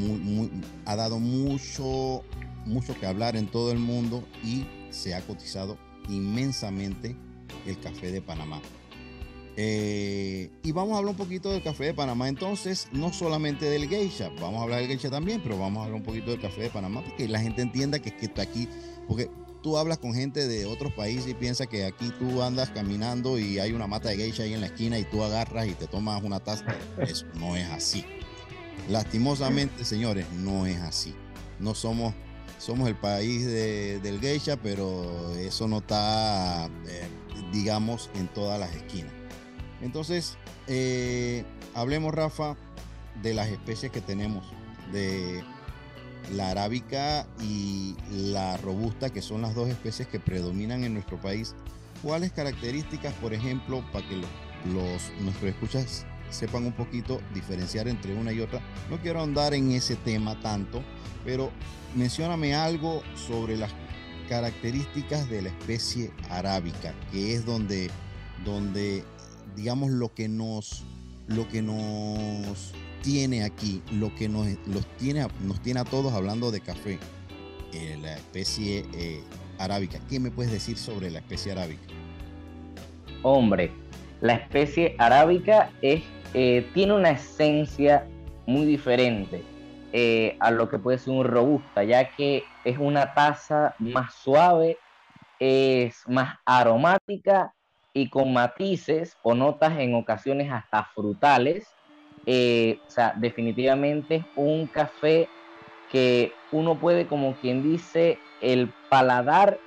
ha 0.85 0.95
dado 0.95 1.19
mucho, 1.19 2.23
mucho 2.65 2.99
que 2.99 3.05
hablar 3.05 3.37
en 3.37 3.47
todo 3.47 3.71
el 3.71 3.79
mundo 3.79 4.27
y 4.43 4.67
se 4.89 5.15
ha 5.15 5.21
cotizado 5.21 5.77
inmensamente 6.09 7.15
el 7.65 7.79
café 7.79 8.11
de 8.11 8.21
Panamá. 8.21 8.61
Eh, 9.61 10.49
y 10.63 10.71
vamos 10.71 10.93
a 10.93 10.99
hablar 10.99 11.11
un 11.11 11.17
poquito 11.17 11.51
del 11.51 11.61
café 11.61 11.83
de 11.83 11.93
Panamá. 11.93 12.29
Entonces, 12.29 12.87
no 12.93 13.11
solamente 13.11 13.69
del 13.69 13.89
geisha, 13.89 14.29
vamos 14.39 14.61
a 14.61 14.63
hablar 14.63 14.79
del 14.79 14.87
geisha 14.87 15.09
también, 15.09 15.41
pero 15.43 15.59
vamos 15.59 15.81
a 15.81 15.83
hablar 15.83 15.99
un 15.99 16.05
poquito 16.05 16.31
del 16.31 16.39
café 16.39 16.61
de 16.61 16.69
Panamá, 16.69 17.03
porque 17.03 17.27
la 17.27 17.41
gente 17.41 17.61
entienda 17.61 17.99
que 17.99 18.15
que 18.15 18.27
está 18.27 18.41
aquí, 18.41 18.69
porque 19.05 19.29
tú 19.61 19.77
hablas 19.77 19.97
con 19.97 20.13
gente 20.13 20.47
de 20.47 20.65
otros 20.65 20.93
países 20.93 21.27
y 21.27 21.33
piensas 21.33 21.67
que 21.67 21.83
aquí 21.83 22.09
tú 22.17 22.41
andas 22.41 22.69
caminando 22.69 23.37
y 23.37 23.59
hay 23.59 23.73
una 23.73 23.85
mata 23.85 24.07
de 24.07 24.15
geisha 24.15 24.43
ahí 24.43 24.53
en 24.53 24.61
la 24.61 24.67
esquina 24.67 24.97
y 24.97 25.03
tú 25.03 25.23
agarras 25.23 25.67
y 25.67 25.73
te 25.73 25.87
tomas 25.87 26.23
una 26.23 26.39
taza. 26.39 26.63
Eso 26.97 27.25
no 27.35 27.57
es 27.57 27.69
así. 27.69 28.05
Lastimosamente, 28.87 29.83
señores, 29.83 30.25
no 30.37 30.67
es 30.67 30.79
así. 30.79 31.13
No 31.59 31.75
somos, 31.75 32.13
somos 32.59 32.87
el 32.87 32.95
país 32.95 33.45
del 33.45 34.21
geisha, 34.21 34.55
pero 34.55 35.35
eso 35.35 35.67
no 35.67 35.79
está, 35.79 36.67
eh, 36.87 37.09
digamos, 37.51 38.09
en 38.15 38.29
todas 38.29 38.57
las 38.57 38.73
esquinas. 38.73 39.18
Entonces, 39.81 40.37
eh, 40.67 41.43
hablemos, 41.73 42.13
Rafa, 42.13 42.55
de 43.21 43.33
las 43.33 43.49
especies 43.49 43.91
que 43.91 44.01
tenemos, 44.01 44.45
de 44.91 45.43
la 46.33 46.51
arábica 46.51 47.25
y 47.41 47.95
la 48.11 48.57
robusta, 48.57 49.09
que 49.09 49.21
son 49.21 49.41
las 49.41 49.55
dos 49.55 49.69
especies 49.69 50.07
que 50.07 50.19
predominan 50.19 50.83
en 50.83 50.93
nuestro 50.93 51.17
país. 51.17 51.55
¿Cuáles 52.01 52.31
características, 52.31 53.13
por 53.15 53.33
ejemplo, 53.33 53.83
para 53.91 54.07
que 54.07 54.15
los, 54.15 55.11
nuestros 55.21 55.51
escuchas 55.51 56.05
sepan 56.29 56.65
un 56.65 56.73
poquito 56.73 57.21
diferenciar 57.33 57.87
entre 57.87 58.15
una 58.15 58.31
y 58.31 58.39
otra? 58.41 58.61
No 58.89 58.99
quiero 58.99 59.21
andar 59.21 59.53
en 59.53 59.71
ese 59.71 59.95
tema 59.95 60.39
tanto, 60.41 60.81
pero 61.25 61.51
mencióname 61.95 62.55
algo 62.55 63.01
sobre 63.15 63.57
las 63.57 63.71
características 64.29 65.29
de 65.29 65.41
la 65.41 65.49
especie 65.49 66.11
arábica, 66.29 66.93
que 67.11 67.33
es 67.33 67.45
donde, 67.45 67.89
donde 68.45 69.03
digamos, 69.55 69.89
lo 69.89 70.13
que 70.13 70.27
nos, 70.27 70.83
lo 71.27 71.47
que 71.47 71.61
nos 71.61 72.73
tiene 73.01 73.43
aquí, 73.43 73.81
lo 73.93 74.13
que 74.15 74.27
nos, 74.29 74.47
los 74.67 74.85
tiene, 74.97 75.27
nos 75.41 75.61
tiene 75.61 75.79
a 75.79 75.85
todos 75.85 76.13
hablando 76.13 76.51
de 76.51 76.61
café, 76.61 76.99
eh, 77.73 77.97
la 78.01 78.13
especie 78.13 78.85
eh, 78.93 79.23
arábica. 79.57 79.99
¿Qué 80.09 80.19
me 80.19 80.31
puedes 80.31 80.51
decir 80.51 80.77
sobre 80.77 81.09
la 81.09 81.19
especie 81.19 81.51
arábica? 81.51 81.81
Hombre, 83.23 83.71
la 84.21 84.33
especie 84.33 84.95
arábica 84.97 85.71
es, 85.81 86.03
eh, 86.33 86.67
tiene 86.73 86.93
una 86.93 87.11
esencia 87.11 88.05
muy 88.45 88.65
diferente 88.65 89.43
a 90.39 90.51
lo 90.51 90.69
que 90.69 90.77
puede 90.77 90.99
ser 90.99 91.13
un 91.15 91.25
robusta, 91.25 91.83
ya 91.83 92.15
que 92.15 92.43
es 92.63 92.77
una 92.77 93.11
taza 93.15 93.73
más 93.79 94.13
suave, 94.13 94.77
es 95.39 96.03
más 96.07 96.37
aromática 96.45 97.55
y 97.93 98.09
con 98.09 98.33
matices 98.33 99.17
o 99.23 99.33
notas 99.33 99.79
en 99.79 99.95
ocasiones 99.95 100.51
hasta 100.51 100.85
frutales. 100.95 101.67
Eh, 102.25 102.79
o 102.87 102.89
sea, 102.89 103.13
definitivamente 103.17 104.17
es 104.17 104.25
un 104.35 104.67
café 104.67 105.27
que 105.91 106.33
uno 106.51 106.79
puede, 106.79 107.07
como 107.07 107.35
quien 107.35 107.63
dice, 107.63 108.19
el 108.41 108.71
paladar 108.89 109.59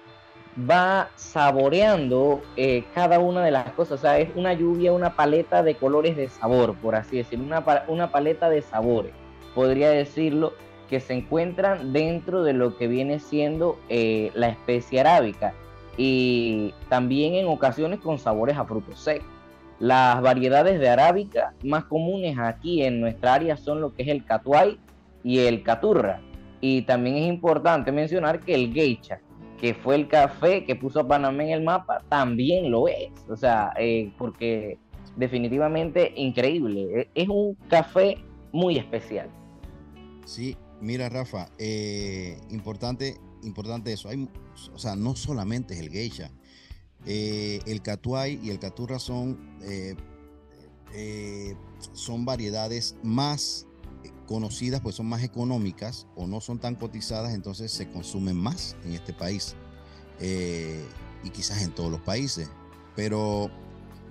va 0.71 1.09
saboreando 1.17 2.43
eh, 2.57 2.85
cada 2.95 3.19
una 3.19 3.45
de 3.45 3.51
las 3.51 3.73
cosas. 3.73 3.99
O 3.99 4.03
sea, 4.03 4.19
es 4.19 4.31
una 4.37 4.53
lluvia, 4.53 4.93
una 4.93 5.17
paleta 5.17 5.63
de 5.63 5.75
colores 5.75 6.17
de 6.17 6.29
sabor, 6.29 6.77
por 6.77 6.95
así 6.95 7.17
decirlo, 7.17 7.47
una, 7.47 7.65
una 7.89 8.13
paleta 8.13 8.49
de 8.49 8.63
sabores, 8.63 9.13
podría 9.55 9.91
decirlo, 9.91 10.53
que 10.89 11.01
se 11.01 11.15
encuentran 11.15 11.95
dentro 11.95 12.43
de 12.43 12.53
lo 12.53 12.77
que 12.77 12.87
viene 12.87 13.19
siendo 13.19 13.79
eh, 13.89 14.31
la 14.35 14.49
especie 14.49 15.01
arábica 15.01 15.55
y 15.97 16.73
también 16.89 17.35
en 17.35 17.47
ocasiones 17.47 18.01
con 18.01 18.19
sabores 18.19 18.57
a 18.57 18.65
frutos 18.65 19.01
secos. 19.01 19.27
Las 19.79 20.23
variedades 20.23 20.79
de 20.79 20.89
arábica 20.89 21.55
más 21.65 21.85
comunes 21.85 22.39
aquí 22.39 22.83
en 22.83 23.01
nuestra 23.01 23.35
área 23.35 23.57
son 23.57 23.81
lo 23.81 23.95
que 23.95 24.03
es 24.03 24.09
el 24.09 24.25
catuay 24.25 24.79
y 25.25 25.41
el 25.41 25.63
caturra. 25.63 26.21
Y 26.61 26.83
también 26.83 27.17
es 27.17 27.29
importante 27.29 27.91
mencionar 27.91 28.41
que 28.41 28.55
el 28.55 28.73
geisha, 28.73 29.21
que 29.59 29.75
fue 29.75 29.97
el 29.97 30.07
café 30.07 30.65
que 30.65 30.77
puso 30.77 31.01
a 31.01 31.09
Panamá 31.09 31.43
en 31.43 31.51
el 31.51 31.63
mapa, 31.65 32.03
también 32.09 32.71
lo 32.71 32.87
es. 32.87 33.11
O 33.29 33.37
sea, 33.37 33.73
eh, 33.77 34.13
porque 34.19 34.79
definitivamente 35.17 36.13
increíble. 36.17 37.09
Es 37.15 37.29
un 37.29 37.55
café 37.69 38.19
muy 38.53 38.79
especial. 38.79 39.29
Sí, 40.25 40.57
mira 40.81 41.09
Rafa, 41.09 41.49
eh, 41.59 42.39
importante, 42.51 43.17
importante 43.43 43.93
eso. 43.93 44.09
Hay 44.09 44.29
o 44.73 44.79
sea, 44.79 44.97
no 44.97 45.17
solamente 45.17 45.75
es 45.75 45.81
el 45.81 45.91
geisha. 45.91 46.31
Eh, 47.07 47.61
el 47.67 47.83
catuay 47.83 48.39
y 48.43 48.51
el 48.51 48.59
caturra 48.59 48.99
son, 48.99 49.59
eh, 49.63 49.97
eh, 50.95 51.57
son 51.93 52.25
variedades 52.25 52.97
más 53.03 53.67
conocidas, 54.27 54.81
pues 54.81 54.97
son 54.97 55.07
más 55.07 55.23
económicas 55.25 56.07
o 56.15 56.27
no 56.27 56.41
son 56.41 56.59
tan 56.59 56.77
cotizadas, 56.77 57.35
entonces 57.35 57.73
se 57.73 57.91
consumen 57.91 58.37
más 58.37 58.77
en 58.85 58.93
este 58.93 59.13
país 59.13 59.57
y 61.25 61.31
quizás 61.31 61.63
en 61.63 61.75
todos 61.75 61.91
los 61.91 62.01
países. 62.01 62.49
Pero 62.95 63.51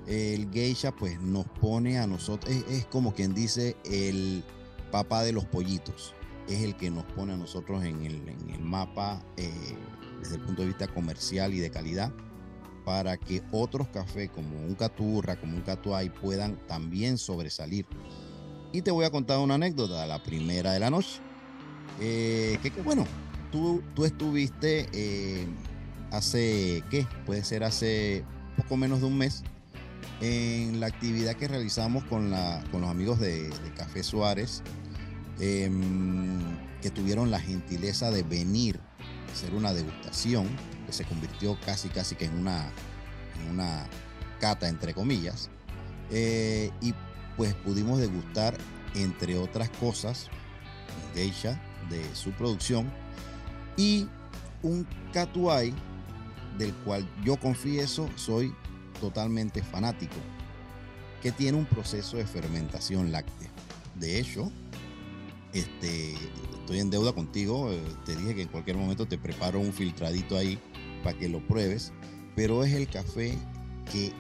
el 0.07 0.51
geisha 0.51 0.93
pues 0.93 1.19
nos 1.21 1.45
pone 1.47 1.97
a 1.97 2.07
nosotros, 2.07 2.53
es, 2.69 2.85
como 2.88 3.13
quien 3.13 3.33
dice 3.33 3.77
el 3.85 4.43
papá 4.91 5.23
de 5.23 5.31
los 5.31 5.45
pollitos, 5.45 6.13
es 6.55 6.63
el 6.63 6.75
que 6.75 6.89
nos 6.91 7.05
pone 7.05 7.34
a 7.34 7.38
nosotros 7.38 7.84
en 7.84 8.03
el, 8.03 8.27
en 8.27 8.50
el 8.50 8.62
mapa 8.62 9.24
desde 10.20 10.36
el 10.36 10.41
punto 10.41 10.62
de 10.62 10.70
vista 10.70 10.88
comercial 10.88 11.53
y 11.53 11.60
de 11.60 11.70
calidad 11.72 12.12
para 12.86 13.17
que 13.17 13.43
otros 13.51 13.88
cafés 13.89 14.29
como 14.29 14.60
un 14.60 14.75
Caturra, 14.75 15.39
como 15.39 15.55
un 15.55 15.62
Catuay 15.62 16.10
puedan 16.10 16.58
también 16.67 17.17
sobresalir. 17.17 17.86
Y 18.72 18.81
te 18.81 18.91
voy 18.91 19.05
a 19.05 19.12
contar 19.12 19.39
una 19.39 19.55
anécdota, 19.55 20.05
la 20.08 20.24
primera 20.24 20.74
de 20.74 20.79
la 20.79 20.89
noche. 20.89 21.20
Eh, 22.00 22.58
que, 22.63 22.70
bueno, 22.81 23.05
tú, 23.51 23.84
tú 23.93 24.05
estuviste 24.05 24.88
eh, 24.93 25.46
hace, 26.12 26.84
¿qué? 26.89 27.05
Puede 27.25 27.43
ser 27.43 27.63
hace 27.63 28.24
poco 28.58 28.77
menos 28.77 29.01
de 29.01 29.08
un 29.08 29.17
mes 29.17 29.43
en 30.22 30.79
la 30.79 30.88
actividad 30.88 31.36
que 31.36 31.48
realizamos 31.48 32.03
con, 32.05 32.31
la, 32.31 32.63
con 32.72 32.81
los 32.81 32.89
amigos 32.89 33.20
de, 33.20 33.50
Café 33.75 34.03
Suárez, 34.03 34.62
em, 35.41 36.39
que 36.81 36.89
tuvieron 36.89 37.31
la 37.31 37.39
gentileza 37.39 38.12
de 38.12 38.24
venir 38.24 38.79
hacer 39.31 39.53
una 39.53 39.74
degustación 39.74 40.48
que 40.86 40.93
se 40.93 41.05
convirtió 41.05 41.57
casi 41.65 41.89
casi 41.89 42.15
que 42.15 42.25
en 42.25 42.38
una, 42.38 42.69
una 43.50 43.88
cata 44.39 44.67
entre 44.67 44.93
comillas. 44.93 45.50
Eh, 46.10 46.71
y 46.81 46.93
pues 47.38 47.53
pudimos 47.55 48.00
degustar 48.00 48.57
entre 48.95 49.38
otras 49.38 49.69
cosas 49.69 50.27
geisha 51.15 51.62
de 51.89 52.03
su 52.13 52.31
producción 52.31 52.91
y 53.77 54.07
un 54.62 54.86
catuay 55.13 55.74
del 56.57 56.74
cual 56.83 57.10
yo 57.24 57.38
confieso 57.38 58.10
soy 58.15 58.53
totalmente 59.00 59.63
fanático 59.63 60.17
que 61.21 61.31
tiene 61.31 61.57
un 61.57 61.65
proceso 61.65 62.17
de 62.17 62.25
fermentación 62.25 63.12
láctea. 63.12 63.50
De 63.95 64.19
hecho, 64.19 64.51
este, 65.53 66.13
estoy 66.60 66.79
en 66.79 66.89
deuda 66.89 67.13
contigo. 67.13 67.72
Eh, 67.72 67.81
te 68.05 68.15
dije 68.15 68.36
que 68.36 68.41
en 68.43 68.48
cualquier 68.48 68.77
momento 68.77 69.05
te 69.05 69.17
preparo 69.17 69.60
un 69.60 69.74
filtradito 69.74 70.38
ahí 70.38 70.60
para 71.03 71.17
que 71.17 71.29
lo 71.29 71.46
pruebes. 71.46 71.91
Pero 72.36 72.63
es 72.63 72.74
el 72.74 72.88
café 72.88 73.38
que 73.91 74.12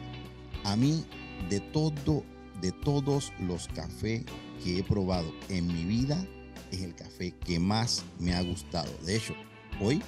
a 0.63 0.75
mí, 0.75 1.05
de 1.49 1.59
todo, 1.59 2.23
de 2.61 2.71
todos 2.71 3.31
los 3.39 3.67
cafés 3.69 4.23
que 4.63 4.79
he 4.79 4.83
probado 4.83 5.31
en 5.49 5.67
mi 5.67 5.85
vida, 5.85 6.23
es 6.71 6.81
el 6.81 6.93
café 6.95 7.31
que 7.31 7.59
más 7.59 8.03
me 8.19 8.33
ha 8.33 8.41
gustado. 8.41 8.91
De 9.05 9.15
hecho, 9.15 9.33
hoy 9.79 10.01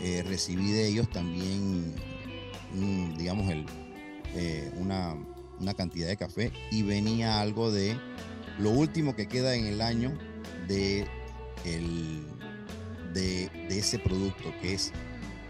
eh, 0.00 0.24
recibí 0.26 0.72
de 0.72 0.88
ellos 0.88 1.08
también, 1.10 1.94
digamos, 3.16 3.52
eh, 4.34 4.72
una, 4.76 5.14
una 5.60 5.74
cantidad 5.74 6.08
de 6.08 6.16
café 6.16 6.52
y 6.70 6.82
venía 6.82 7.40
algo 7.40 7.70
de 7.70 7.96
lo 8.58 8.70
último 8.70 9.16
que 9.16 9.28
queda 9.28 9.54
en 9.54 9.66
el 9.66 9.80
año 9.80 10.12
de, 10.66 11.06
el, 11.64 12.26
de, 13.12 13.50
ese 13.68 13.98
producto, 13.98 14.52
que 14.60 14.74
es 14.74 14.92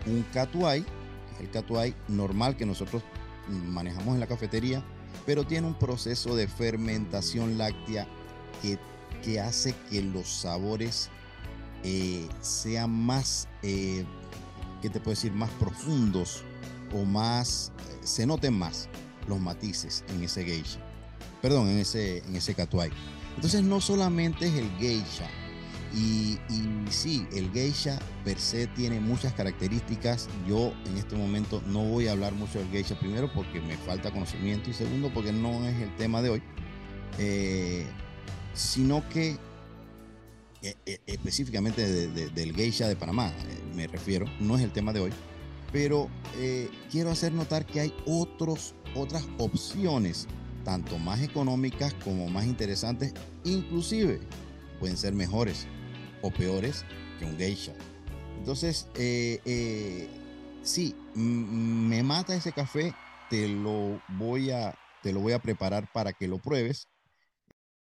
un 0.07 0.25
catuay, 0.33 0.85
el 1.41 1.51
catuay 1.51 1.95
normal 2.09 2.57
que 2.57 2.67
nosotros 2.67 3.03
manejamos 3.49 4.15
en 4.15 4.21
la 4.21 4.27
cafetería, 4.27 4.85
pero 5.27 5.45
tiene 5.45 5.67
un 5.67 5.75
proceso 5.75 6.35
de 6.35 6.49
fermentación 6.49 7.59
láctea 7.59 8.07
que, 8.61 8.79
que 9.23 9.41
hace 9.41 9.75
que 9.91 10.03
los 10.03 10.29
sabores 10.29 11.11
eh, 11.85 12.29
sean 12.41 12.91
más, 12.91 13.49
eh, 13.63 14.05
¿qué 14.81 14.89
te 14.89 15.01
puedo 15.01 15.15
decir? 15.15 15.33
Más 15.33 15.51
profundos 15.51 16.45
o 16.95 17.05
más, 17.05 17.73
eh, 17.91 18.01
se 18.03 18.27
noten 18.27 18.55
más 18.55 18.89
los 19.27 19.41
matices 19.41 20.05
en 20.09 20.23
ese 20.23 20.45
geisha. 20.45 20.79
Perdón, 21.41 21.69
en 21.69 21.79
ese, 21.79 22.19
en 22.19 22.37
ese 22.37 22.55
catuay. 22.55 22.91
Entonces 23.35 23.63
no 23.63 23.81
solamente 23.81 24.47
es 24.47 24.55
el 24.55 24.71
geisha, 24.79 25.29
y, 25.95 26.39
sí, 26.91 27.27
el 27.33 27.51
geisha 27.53 27.99
per 28.25 28.39
se 28.39 28.67
tiene 28.69 28.99
muchas 28.99 29.35
características. 29.35 30.29
Yo 30.49 30.73
en 30.87 30.97
este 30.97 31.17
momento 31.17 31.63
no 31.67 31.85
voy 31.85 32.09
a 32.09 32.13
hablar 32.13 32.33
mucho 32.33 32.59
del 32.59 32.71
geisha, 32.71 32.99
primero 32.99 33.31
porque 33.33 33.61
me 33.61 33.77
falta 33.77 34.11
conocimiento 34.11 34.71
y 34.71 34.73
segundo 34.73 35.13
porque 35.13 35.33
no 35.33 35.67
es 35.67 35.81
el 35.83 35.95
tema 35.97 36.23
de 36.23 36.31
hoy, 36.31 36.43
eh, 37.19 37.87
sino 38.55 39.07
que 39.11 39.37
eh, 40.63 40.77
eh, 40.87 40.99
específicamente 41.07 42.09
del 42.09 42.55
geisha 42.55 42.89
de 42.89 42.97
Panamá, 42.97 43.31
me 43.75 43.87
refiero, 43.87 44.27
no 44.41 44.57
es 44.57 44.63
el 44.63 44.73
tema 44.73 44.93
de 44.93 45.01
hoy, 45.01 45.11
pero 45.73 46.09
quiero 46.91 47.11
hacer 47.11 47.33
notar 47.33 47.67
que 47.67 47.81
hay 47.81 47.95
otros, 48.07 48.75
otras 48.95 49.25
opciones, 49.39 50.27
tanto 50.65 50.99
más 50.99 51.21
económicas 51.21 51.95
como 52.05 52.29
más 52.29 52.47
interesantes, 52.47 53.15
inclusive 53.45 54.21
pueden 54.79 54.97
ser 54.97 55.15
mejores 55.15 55.67
o 56.23 56.31
peores 56.31 56.85
que 57.19 57.25
un 57.25 57.37
geisha. 57.37 57.73
Entonces, 58.39 58.89
eh, 58.97 59.41
eh, 59.45 60.09
sí, 60.63 60.97
me 61.15 62.03
mata 62.03 62.35
ese 62.35 62.53
café, 62.53 62.95
te 63.31 63.49
lo 63.49 64.01
voy 64.09 64.51
a, 64.51 64.75
te 65.03 65.13
lo 65.13 65.21
voy 65.21 65.33
a 65.33 65.39
preparar 65.39 65.91
para 65.93 66.13
que 66.13 66.29
lo 66.29 66.39
pruebes. 66.39 66.89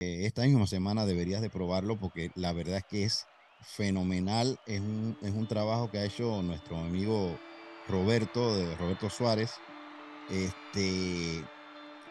Eh, 0.01 0.27
esta 0.27 0.43
misma 0.43 0.67
semana 0.67 1.07
deberías 1.07 1.43
de 1.43 1.51
probarlo 1.51 1.99
porque 1.99 2.31
la 2.35 2.53
verdad 2.53 2.79
es 2.79 2.85
que 2.85 3.05
es 3.05 3.27
fenomenal. 3.63 4.59
Es 4.67 4.81
un, 4.81 5.17
es 5.23 5.33
un 5.33 5.47
trabajo 5.47 5.91
que 5.91 5.99
ha 5.99 6.05
hecho 6.05 6.43
nuestro 6.43 6.79
amigo 6.79 7.39
Roberto, 7.89 8.57
de 8.57 8.77
Roberto 8.77 9.11
Suárez. 9.11 9.53
Este, 10.31 11.45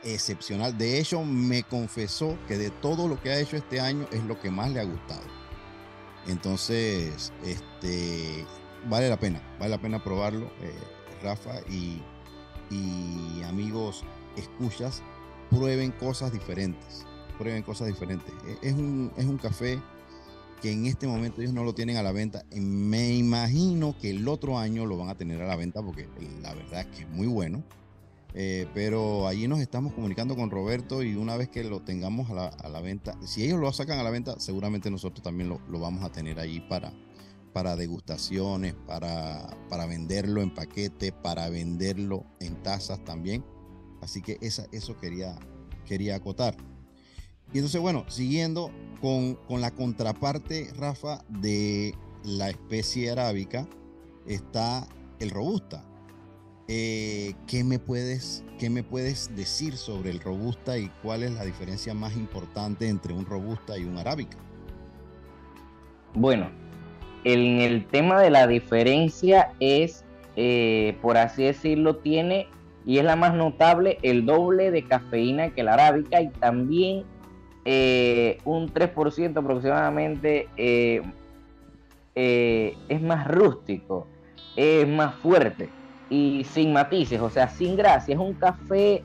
excepcional. 0.03 0.77
De 0.77 0.99
hecho, 0.99 1.23
me 1.23 1.63
confesó 1.63 2.37
que 2.47 2.57
de 2.57 2.69
todo 2.69 3.07
lo 3.07 3.21
que 3.21 3.31
ha 3.31 3.39
hecho 3.39 3.57
este 3.57 3.79
año 3.79 4.07
es 4.11 4.23
lo 4.23 4.39
que 4.39 4.49
más 4.49 4.71
le 4.71 4.79
ha 4.79 4.83
gustado. 4.83 5.23
Entonces, 6.27 7.31
este, 7.43 8.45
vale 8.89 9.09
la 9.09 9.17
pena, 9.17 9.41
vale 9.59 9.71
la 9.71 9.81
pena 9.81 10.03
probarlo, 10.03 10.45
eh, 10.61 10.73
Rafa 11.23 11.59
y, 11.69 12.01
amigos 13.45 14.03
escuchas, 14.37 15.03
prueben 15.49 15.91
cosas 15.91 16.31
diferentes, 16.31 17.05
prueben 17.37 17.63
cosas 17.63 17.87
diferentes. 17.87 18.33
E, 18.47 18.69
es 18.69 18.73
un, 18.73 19.11
es 19.17 19.25
un 19.25 19.37
café 19.37 19.81
que 20.61 20.71
en 20.71 20.85
este 20.85 21.07
momento 21.07 21.41
ellos 21.41 21.53
no 21.53 21.63
lo 21.63 21.73
tienen 21.73 21.97
a 21.97 22.03
la 22.03 22.11
venta. 22.11 22.45
Me 22.51 23.13
imagino 23.13 23.95
que 23.99 24.11
el 24.11 24.27
otro 24.27 24.57
año 24.57 24.85
lo 24.85 24.97
van 24.97 25.09
a 25.09 25.15
tener 25.15 25.41
a 25.41 25.47
la 25.47 25.55
venta 25.55 25.81
porque 25.81 26.07
la 26.41 26.53
verdad 26.53 26.81
es 26.81 26.85
que 26.87 27.01
es 27.03 27.09
muy 27.09 27.27
bueno. 27.27 27.63
Eh, 28.33 28.67
pero 28.73 29.27
allí 29.27 29.47
nos 29.47 29.59
estamos 29.59 29.93
comunicando 29.93 30.35
con 30.35 30.49
Roberto 30.51 31.03
y 31.03 31.15
una 31.15 31.35
vez 31.35 31.49
que 31.49 31.63
lo 31.63 31.81
tengamos 31.81 32.29
a 32.29 32.69
la, 32.69 32.81
venta, 32.81 33.17
si 33.25 33.43
ellos 33.43 33.59
lo 33.59 33.71
sacan 33.73 33.99
a 33.99 34.03
la 34.03 34.09
venta, 34.09 34.39
seguramente 34.39 34.89
nosotros 34.89 35.21
también 35.21 35.49
lo, 35.49 35.79
vamos 35.79 36.03
a 36.03 36.11
tener 36.11 36.39
allí 36.39 36.61
para, 36.61 36.93
para 37.53 37.75
degustaciones, 37.75 38.73
para, 38.87 39.57
para 39.69 39.85
venderlo 39.85 40.41
en 40.41 40.53
paquete, 40.53 41.11
para 41.11 41.49
venderlo 41.49 42.25
en 42.39 42.61
tazas 42.63 43.03
también. 43.03 43.43
Así 44.01 44.21
que 44.21 44.37
esa, 44.41 44.65
eso 44.71 44.97
quería, 44.97 45.37
quería 45.85 46.15
acotar. 46.15 46.55
Y 47.53 47.57
entonces, 47.57 47.81
bueno, 47.81 48.05
siguiendo 48.07 48.71
con, 49.01 49.35
con 49.35 49.59
la 49.59 49.71
contraparte, 49.71 50.71
Rafa, 50.77 51.23
de 51.27 51.93
la 52.23 52.49
especie 52.49 53.11
arábica, 53.11 53.67
está 54.25 54.87
el 55.19 55.31
robusta. 55.31 55.85
Eh, 56.67 57.33
¿qué, 57.47 57.63
me 57.63 57.79
puedes, 57.79 58.43
¿Qué 58.59 58.69
me 58.69 58.83
puedes 58.83 59.35
decir 59.35 59.77
sobre 59.77 60.11
el 60.11 60.19
robusta 60.19 60.77
y 60.77 60.89
cuál 61.01 61.23
es 61.23 61.31
la 61.31 61.43
diferencia 61.43 61.93
más 61.93 62.15
importante 62.15 62.87
entre 62.87 63.13
un 63.13 63.25
robusta 63.25 63.77
y 63.77 63.83
un 63.83 63.97
arábica? 63.97 64.37
Bueno, 66.13 66.49
en 67.23 67.61
el 67.61 67.85
tema 67.87 68.21
de 68.21 68.29
la 68.29 68.47
diferencia 68.47 69.53
es, 69.59 70.05
eh, 70.35 70.97
por 71.01 71.17
así 71.17 71.43
decirlo, 71.43 71.97
tiene, 71.97 72.47
y 72.85 72.99
es 72.99 73.05
la 73.05 73.15
más 73.15 73.33
notable, 73.33 73.97
el 74.01 74.25
doble 74.25 74.71
de 74.71 74.85
cafeína 74.85 75.49
que 75.49 75.63
la 75.63 75.73
arábica 75.73 76.21
y 76.21 76.29
también 76.29 77.03
eh, 77.65 78.37
un 78.45 78.73
3% 78.73 79.37
aproximadamente 79.37 80.47
es 82.15 83.01
más 83.01 83.27
rústico, 83.27 84.07
es 84.55 84.87
más 84.87 85.15
fuerte 85.15 85.69
y 86.11 86.43
sin 86.43 86.73
matices, 86.73 87.21
o 87.21 87.29
sea, 87.29 87.47
sin 87.47 87.77
gracia. 87.77 88.13
Es 88.13 88.19
un 88.19 88.33
café, 88.33 89.01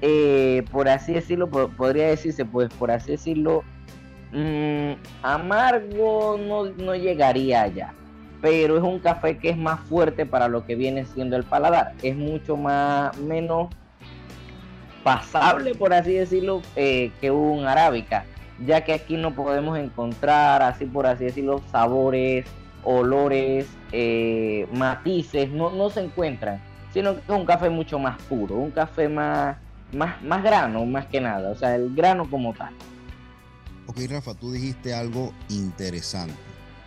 eh, 0.00 0.64
por 0.70 0.88
así 0.88 1.12
decirlo, 1.12 1.50
podría 1.50 2.08
decirse, 2.08 2.44
pues 2.44 2.72
por 2.74 2.92
así 2.92 3.10
decirlo, 3.10 3.64
mm, 4.32 4.92
amargo 5.22 6.38
no, 6.38 6.66
no 6.66 6.94
llegaría 6.94 7.62
allá. 7.62 7.92
Pero 8.40 8.76
es 8.76 8.84
un 8.84 9.00
café 9.00 9.36
que 9.36 9.50
es 9.50 9.56
más 9.56 9.80
fuerte 9.80 10.26
para 10.26 10.48
lo 10.48 10.64
que 10.64 10.76
viene 10.76 11.04
siendo 11.06 11.36
el 11.36 11.42
paladar. 11.42 11.92
Es 12.02 12.14
mucho 12.14 12.56
más, 12.56 13.16
menos 13.18 13.68
pasable, 15.02 15.74
por 15.74 15.92
así 15.92 16.12
decirlo, 16.12 16.62
eh, 16.76 17.10
que 17.20 17.32
un 17.32 17.66
arábica. 17.66 18.26
Ya 18.64 18.84
que 18.84 18.92
aquí 18.92 19.16
no 19.16 19.34
podemos 19.34 19.76
encontrar, 19.76 20.62
así 20.62 20.84
por 20.84 21.06
así 21.06 21.24
decirlo, 21.24 21.62
sabores 21.72 22.46
olores, 22.84 23.66
eh, 23.92 24.66
matices, 24.72 25.50
no, 25.50 25.70
no 25.70 25.90
se 25.90 26.00
encuentran, 26.00 26.60
sino 26.92 27.14
que 27.14 27.20
es 27.20 27.28
un 27.28 27.46
café 27.46 27.70
mucho 27.70 27.98
más 27.98 28.20
puro, 28.22 28.56
un 28.56 28.70
café 28.70 29.08
más, 29.08 29.56
más, 29.92 30.22
más 30.22 30.42
grano, 30.42 30.84
más 30.84 31.06
que 31.06 31.20
nada, 31.20 31.50
o 31.50 31.54
sea, 31.54 31.74
el 31.76 31.94
grano 31.94 32.28
como 32.30 32.52
tal. 32.52 32.72
Ok, 33.86 33.98
Rafa, 34.08 34.34
tú 34.34 34.52
dijiste 34.52 34.94
algo 34.94 35.32
interesante, 35.48 36.34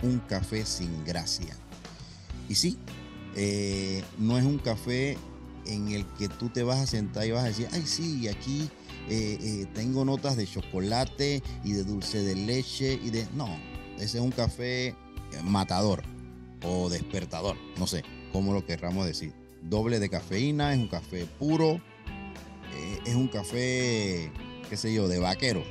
un 0.02 0.20
café 0.20 0.66
sin 0.66 1.04
gracia. 1.06 1.56
Y 2.50 2.56
sí, 2.56 2.78
eh, 3.36 4.04
no 4.18 4.38
es 4.38 4.44
un 4.44 4.58
café 4.58 5.18
en 5.66 5.90
el 5.90 6.06
que 6.18 6.28
tú 6.28 6.50
te 6.50 6.64
vas 6.64 6.80
a 6.80 6.88
sentar 6.88 7.26
y 7.26 7.32
vas 7.32 7.44
a 7.44 7.48
decir, 7.48 7.68
ay, 7.72 7.84
sí, 7.86 8.28
aquí 8.28 8.70
eh, 9.10 9.66
tengo 9.74 10.06
notas 10.06 10.38
de 10.38 10.48
chocolate 10.48 11.44
y 11.64 11.74
de 11.74 11.84
dulce 11.84 12.24
de 12.24 12.36
leche 12.36 13.00
y 13.04 13.10
de... 13.10 13.28
No, 13.36 13.48
ese 13.98 14.18
es 14.18 14.24
un 14.24 14.32
café 14.32 14.96
matador 15.43 16.04
o 16.63 16.89
despertador, 16.89 17.56
no 17.78 17.88
sé 17.88 18.04
cómo 18.32 18.54
lo 18.54 18.65
querramos 18.65 19.06
decir. 19.06 19.34
Doble 19.62 20.00
de 20.00 20.10
cafeína, 20.10 20.73
es 20.73 20.80
un 20.80 20.88
café 20.88 21.26
puro, 21.26 21.82
eh, 22.73 23.00
es 23.06 23.15
un 23.15 23.28
café, 23.28 24.32
qué 24.69 24.78
sé 24.78 24.93
yo, 24.93 25.08
de 25.08 25.19
vaquero. 25.19 25.63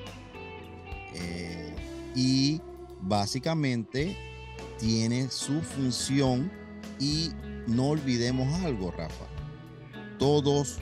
Eh, 1.14 1.74
y 2.14 2.60
básicamente 3.00 4.16
tiene 4.78 5.30
su 5.30 5.60
función 5.62 6.50
y 6.98 7.30
no 7.66 7.88
olvidemos 7.88 8.52
algo, 8.64 8.90
Rafa. 8.90 9.26
Todos 10.18 10.78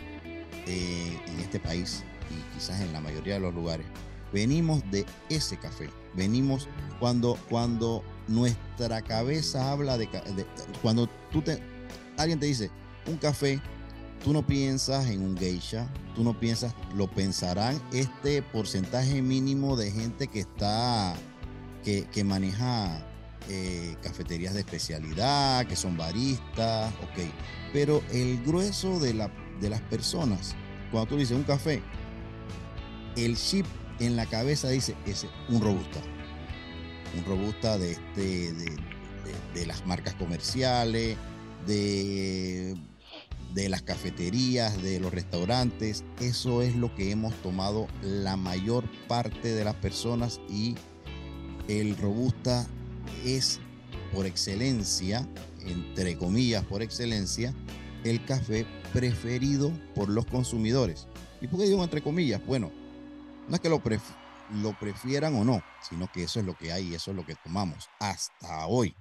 eh, 0.67 1.19
en 1.27 1.41
este 1.41 1.61
país 1.61 2.05
y 2.31 2.55
quizás 2.55 2.81
en 2.81 2.93
la 2.93 3.01
mayoría 3.01 3.35
de 3.35 3.41
los 3.41 3.55
lugares 3.55 3.87
venimos 4.33 4.83
de 4.91 5.07
ese 5.29 5.57
café. 5.57 5.89
Venimos 6.15 6.69
cuando, 6.99 7.39
cuando 7.49 8.03
nuestra 8.29 9.03
cabeza 9.03 9.71
habla 9.71 9.99
de, 9.99 10.09
cuando 10.83 11.09
tú 11.31 11.43
te, 11.43 11.63
alguien 12.17 12.39
te 12.39 12.47
dice 12.47 12.71
un 13.07 13.17
café, 13.17 13.61
tú 14.23 14.33
no 14.33 14.47
piensas 14.47 15.07
en 15.09 15.23
un 15.23 15.37
geisha, 15.37 15.89
tú 16.15 16.25
no 16.25 16.39
piensas, 16.39 16.75
lo 16.95 17.07
pensarán 17.11 17.81
este 17.93 18.43
porcentaje 18.43 19.21
mínimo 19.21 19.77
de 19.77 19.91
gente 19.91 20.29
que 20.29 20.41
está, 20.41 21.15
que, 21.83 22.25
maneja 22.25 23.05
eh, 23.49 23.97
cafeterías 24.03 24.55
de 24.55 24.61
especialidad, 24.61 25.67
que 25.67 25.77
son 25.77 25.97
baristas, 25.97 26.93
ok. 27.03 27.25
Pero 27.73 28.03
el 28.11 28.43
grueso 28.43 28.99
de, 29.01 29.13
la, 29.13 29.31
de 29.61 29.69
las 29.69 29.83
personas, 29.83 30.55
cuando 30.91 31.11
tú 31.11 31.17
dices 31.19 31.37
un 31.37 31.45
café, 31.45 31.83
el 33.17 33.37
chip 33.37 33.67
en 34.01 34.17
la 34.17 34.27
cabeza 34.27 34.69
dice, 34.69 34.97
es 35.07 35.27
un 35.49 35.61
robusta. 35.61 36.01
Un 37.17 37.25
robusta 37.25 37.79
de, 37.79 37.93
este, 37.93 38.53
de, 38.53 39.67
las 39.67 39.87
marcas 39.87 40.15
comerciales, 40.15 41.17
de, 41.67 42.77
de 43.55 43.69
las 43.69 43.83
cafeterías, 43.83 44.83
de 44.83 45.01
los 45.01 45.13
restaurantes. 45.13 46.05
Eso 46.21 46.63
es 46.63 46.75
lo 46.75 46.95
que 46.95 47.11
hemos 47.11 47.35
tomado 47.43 47.87
la 48.03 48.37
mayor 48.37 48.85
parte 49.09 49.55
de 49.55 49.65
las 49.65 49.75
personas 49.77 50.41
y 50.49 50.75
el 51.69 51.97
robusta 51.97 52.67
es 53.25 53.61
por 54.13 54.27
excelencia, 54.27 55.27
entre 55.61 56.17
comillas 56.17 56.65
por 56.65 56.83
excelencia, 56.83 57.55
el 58.05 58.25
café 58.25 58.67
preferido 58.93 59.73
por 59.95 60.09
los 60.09 60.27
consumidores. 60.27 61.07
¿Y 61.41 61.49
por 61.49 61.61
qué 61.61 61.67
digo 61.67 61.83
entre 61.83 62.03
comillas? 62.03 62.45
Bueno, 62.47 62.71
no 63.49 63.55
es 63.55 63.61
que 63.61 63.69
lo, 63.69 63.83
lo 64.55 64.79
prefieran 64.79 65.35
o 65.35 65.45
no, 65.45 65.63
sino 65.83 66.11
que 66.13 66.25
eso 66.25 66.41
es 66.41 66.47
lo 66.47 66.55
que 66.55 66.73
hay 66.73 66.89
y 66.89 66.95
eso 66.95 67.11
es 67.11 67.17
lo 67.17 67.27
que 67.27 67.35
tomamos 67.35 67.89
hasta 67.99 68.67
hoy. 68.67 68.95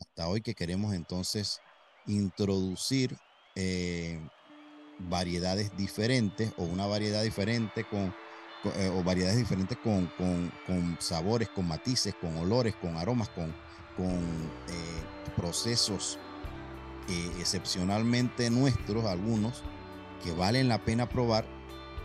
Hasta 0.00 0.28
hoy 0.28 0.40
que 0.40 0.54
queremos 0.54 0.94
entonces 0.94 1.60
introducir 2.06 3.16
eh, 3.54 4.20
variedades 4.98 5.76
diferentes 5.76 6.52
o 6.56 6.64
una 6.64 6.86
variedad 6.86 7.22
diferente 7.22 7.84
con, 7.84 8.14
eh, 8.76 8.90
o 8.94 9.02
variedades 9.02 9.38
diferentes 9.38 9.76
con, 9.78 10.10
con, 10.16 10.96
sabores, 11.00 11.48
con 11.48 11.66
matices, 11.66 12.14
con 12.14 12.36
olores, 12.36 12.74
con 12.76 12.96
aromas, 12.96 13.28
con, 13.30 13.54
con 13.96 14.10
eh, 14.68 15.32
procesos 15.36 16.18
excepcionalmente 17.40 18.50
nuestros, 18.50 19.04
algunos, 19.04 19.64
que 20.22 20.30
valen 20.32 20.68
la 20.68 20.84
pena 20.84 21.08
probar, 21.08 21.44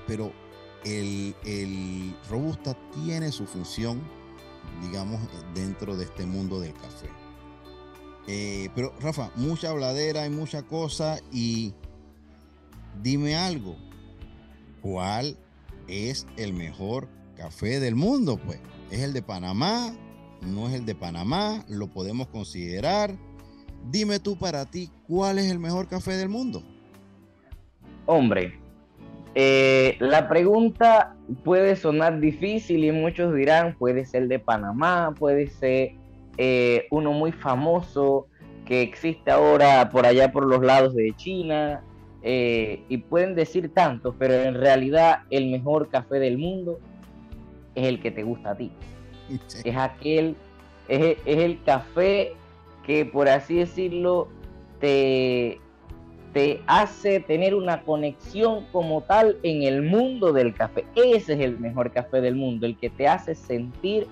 pero 0.07 0.33
el, 0.85 2.15
Robusta 2.29 2.77
tiene 2.93 3.31
su 3.31 3.45
función, 3.45 4.01
digamos, 4.81 5.19
dentro 5.53 5.97
de 5.97 6.05
este 6.05 6.25
mundo 6.25 6.59
del 6.59 6.73
café. 6.73 7.09
Eh, 8.27 8.69
pero 8.75 8.93
Rafa, 8.99 9.31
mucha 9.35 9.69
habladera 9.69 10.25
y 10.25 10.29
mucha 10.29 10.63
cosa 10.63 11.19
y 11.31 11.73
dime 13.01 13.35
algo, 13.35 13.75
¿cuál 14.81 15.37
es 15.87 16.25
el 16.37 16.53
mejor 16.53 17.07
café 17.35 17.79
del 17.79 17.95
mundo? 17.95 18.37
Pues, 18.37 18.59
¿es 18.89 19.01
el 19.01 19.13
de 19.13 19.21
Panamá? 19.21 19.93
¿No 20.41 20.67
es 20.67 20.75
el 20.75 20.85
de 20.85 20.95
Panamá? 20.95 21.63
¿Lo 21.67 21.87
podemos 21.87 22.27
considerar? 22.27 23.15
Dime 23.91 24.19
tú 24.19 24.37
para 24.37 24.65
ti, 24.65 24.89
¿cuál 25.07 25.37
es 25.37 25.51
el 25.51 25.59
mejor 25.59 25.87
café 25.87 26.13
del 26.13 26.29
mundo? 26.29 26.63
Hombre, 28.07 28.64
eh, 29.35 29.97
la 29.99 30.27
pregunta 30.29 31.15
puede 31.43 31.75
sonar 31.75 32.19
difícil 32.19 32.85
y 32.85 32.91
muchos 32.91 33.35
dirán, 33.35 33.75
puede 33.77 34.05
ser 34.05 34.27
de 34.27 34.39
Panamá, 34.39 35.13
puede 35.17 35.47
ser 35.47 35.91
eh, 36.37 36.87
uno 36.89 37.11
muy 37.11 37.31
famoso 37.31 38.27
que 38.65 38.81
existe 38.81 39.29
ahora 39.29 39.89
por 39.89 40.05
allá 40.05 40.31
por 40.31 40.45
los 40.45 40.63
lados 40.63 40.95
de 40.95 41.13
China, 41.17 41.83
eh, 42.27 42.81
y 42.89 42.97
pueden 42.97 43.35
decir 43.35 43.71
tanto, 43.71 44.15
pero 44.17 44.33
en 44.33 44.55
realidad 44.55 45.19
el 45.29 45.51
mejor 45.51 45.89
café 45.89 46.15
del 46.15 46.39
mundo 46.39 46.79
es 47.75 47.85
el 47.85 48.01
que 48.01 48.09
te 48.09 48.23
gusta 48.23 48.51
a 48.51 48.57
ti. 48.57 48.71
Es 49.63 49.75
aquel, 49.75 50.35
es, 50.87 51.17
es 51.25 51.37
el 51.37 51.61
café 51.63 52.33
que 52.83 53.05
por 53.05 53.29
así 53.29 53.57
decirlo 53.57 54.27
te, 54.79 55.59
te 56.35 56.59
hace 56.67 57.21
tener 57.21 57.55
una 57.55 57.83
conexión 57.83 58.65
como 58.73 59.03
tal 59.03 59.37
en 59.41 59.63
el 59.63 59.83
mundo 59.83 60.33
del 60.33 60.53
café. 60.53 60.83
Ese 60.93 61.35
es 61.35 61.39
el 61.39 61.57
mejor 61.59 61.93
café 61.93 62.19
del 62.19 62.35
mundo, 62.35 62.65
el 62.65 62.75
que 62.75 62.89
te 62.89 63.07
hace 63.07 63.35
sentir 63.35 64.05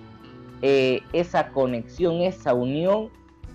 eh, 0.62 1.02
esa 1.12 1.50
conexión, 1.50 2.22
esa 2.22 2.54
unión 2.54 3.10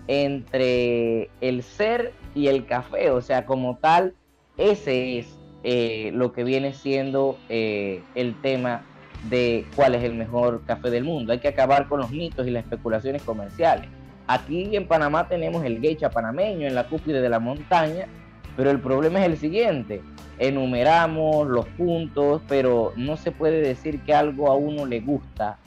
entre 0.06 1.30
el 1.40 1.62
ser 1.62 2.12
y 2.34 2.48
el 2.48 2.66
café. 2.66 3.10
O 3.10 3.22
sea, 3.22 3.46
como 3.46 3.78
tal, 3.78 4.12
ese 4.58 5.18
es 5.18 5.38
eh, 5.64 6.10
lo 6.12 6.34
que 6.34 6.44
viene 6.44 6.74
siendo 6.74 7.38
eh, 7.48 8.02
el 8.14 8.38
tema 8.42 8.82
de 9.30 9.64
cuál 9.76 9.94
es 9.94 10.04
el 10.04 10.12
mejor 10.12 10.60
café 10.66 10.90
del 10.90 11.04
mundo. 11.04 11.32
Hay 11.32 11.38
que 11.38 11.48
acabar 11.48 11.88
con 11.88 12.00
los 12.00 12.10
mitos 12.10 12.46
y 12.46 12.50
las 12.50 12.64
especulaciones 12.64 13.22
comerciales. 13.22 13.88
Aquí 14.26 14.76
en 14.76 14.86
Panamá 14.86 15.26
tenemos 15.26 15.64
el 15.64 15.80
geisha 15.80 16.10
panameño 16.10 16.66
en 16.66 16.74
la 16.74 16.86
cúspide 16.86 17.22
de 17.22 17.30
la 17.30 17.38
montaña, 17.38 18.08
pero 18.58 18.72
el 18.72 18.80
problema 18.80 19.20
es 19.20 19.26
el 19.26 19.36
siguiente, 19.36 20.02
enumeramos 20.40 21.46
los 21.46 21.64
puntos, 21.68 22.42
pero 22.48 22.92
no 22.96 23.16
se 23.16 23.30
puede 23.30 23.60
decir 23.60 24.00
que 24.00 24.12
algo 24.12 24.50
a 24.50 24.56
uno 24.56 24.84
le 24.84 24.98
gusta 24.98 25.58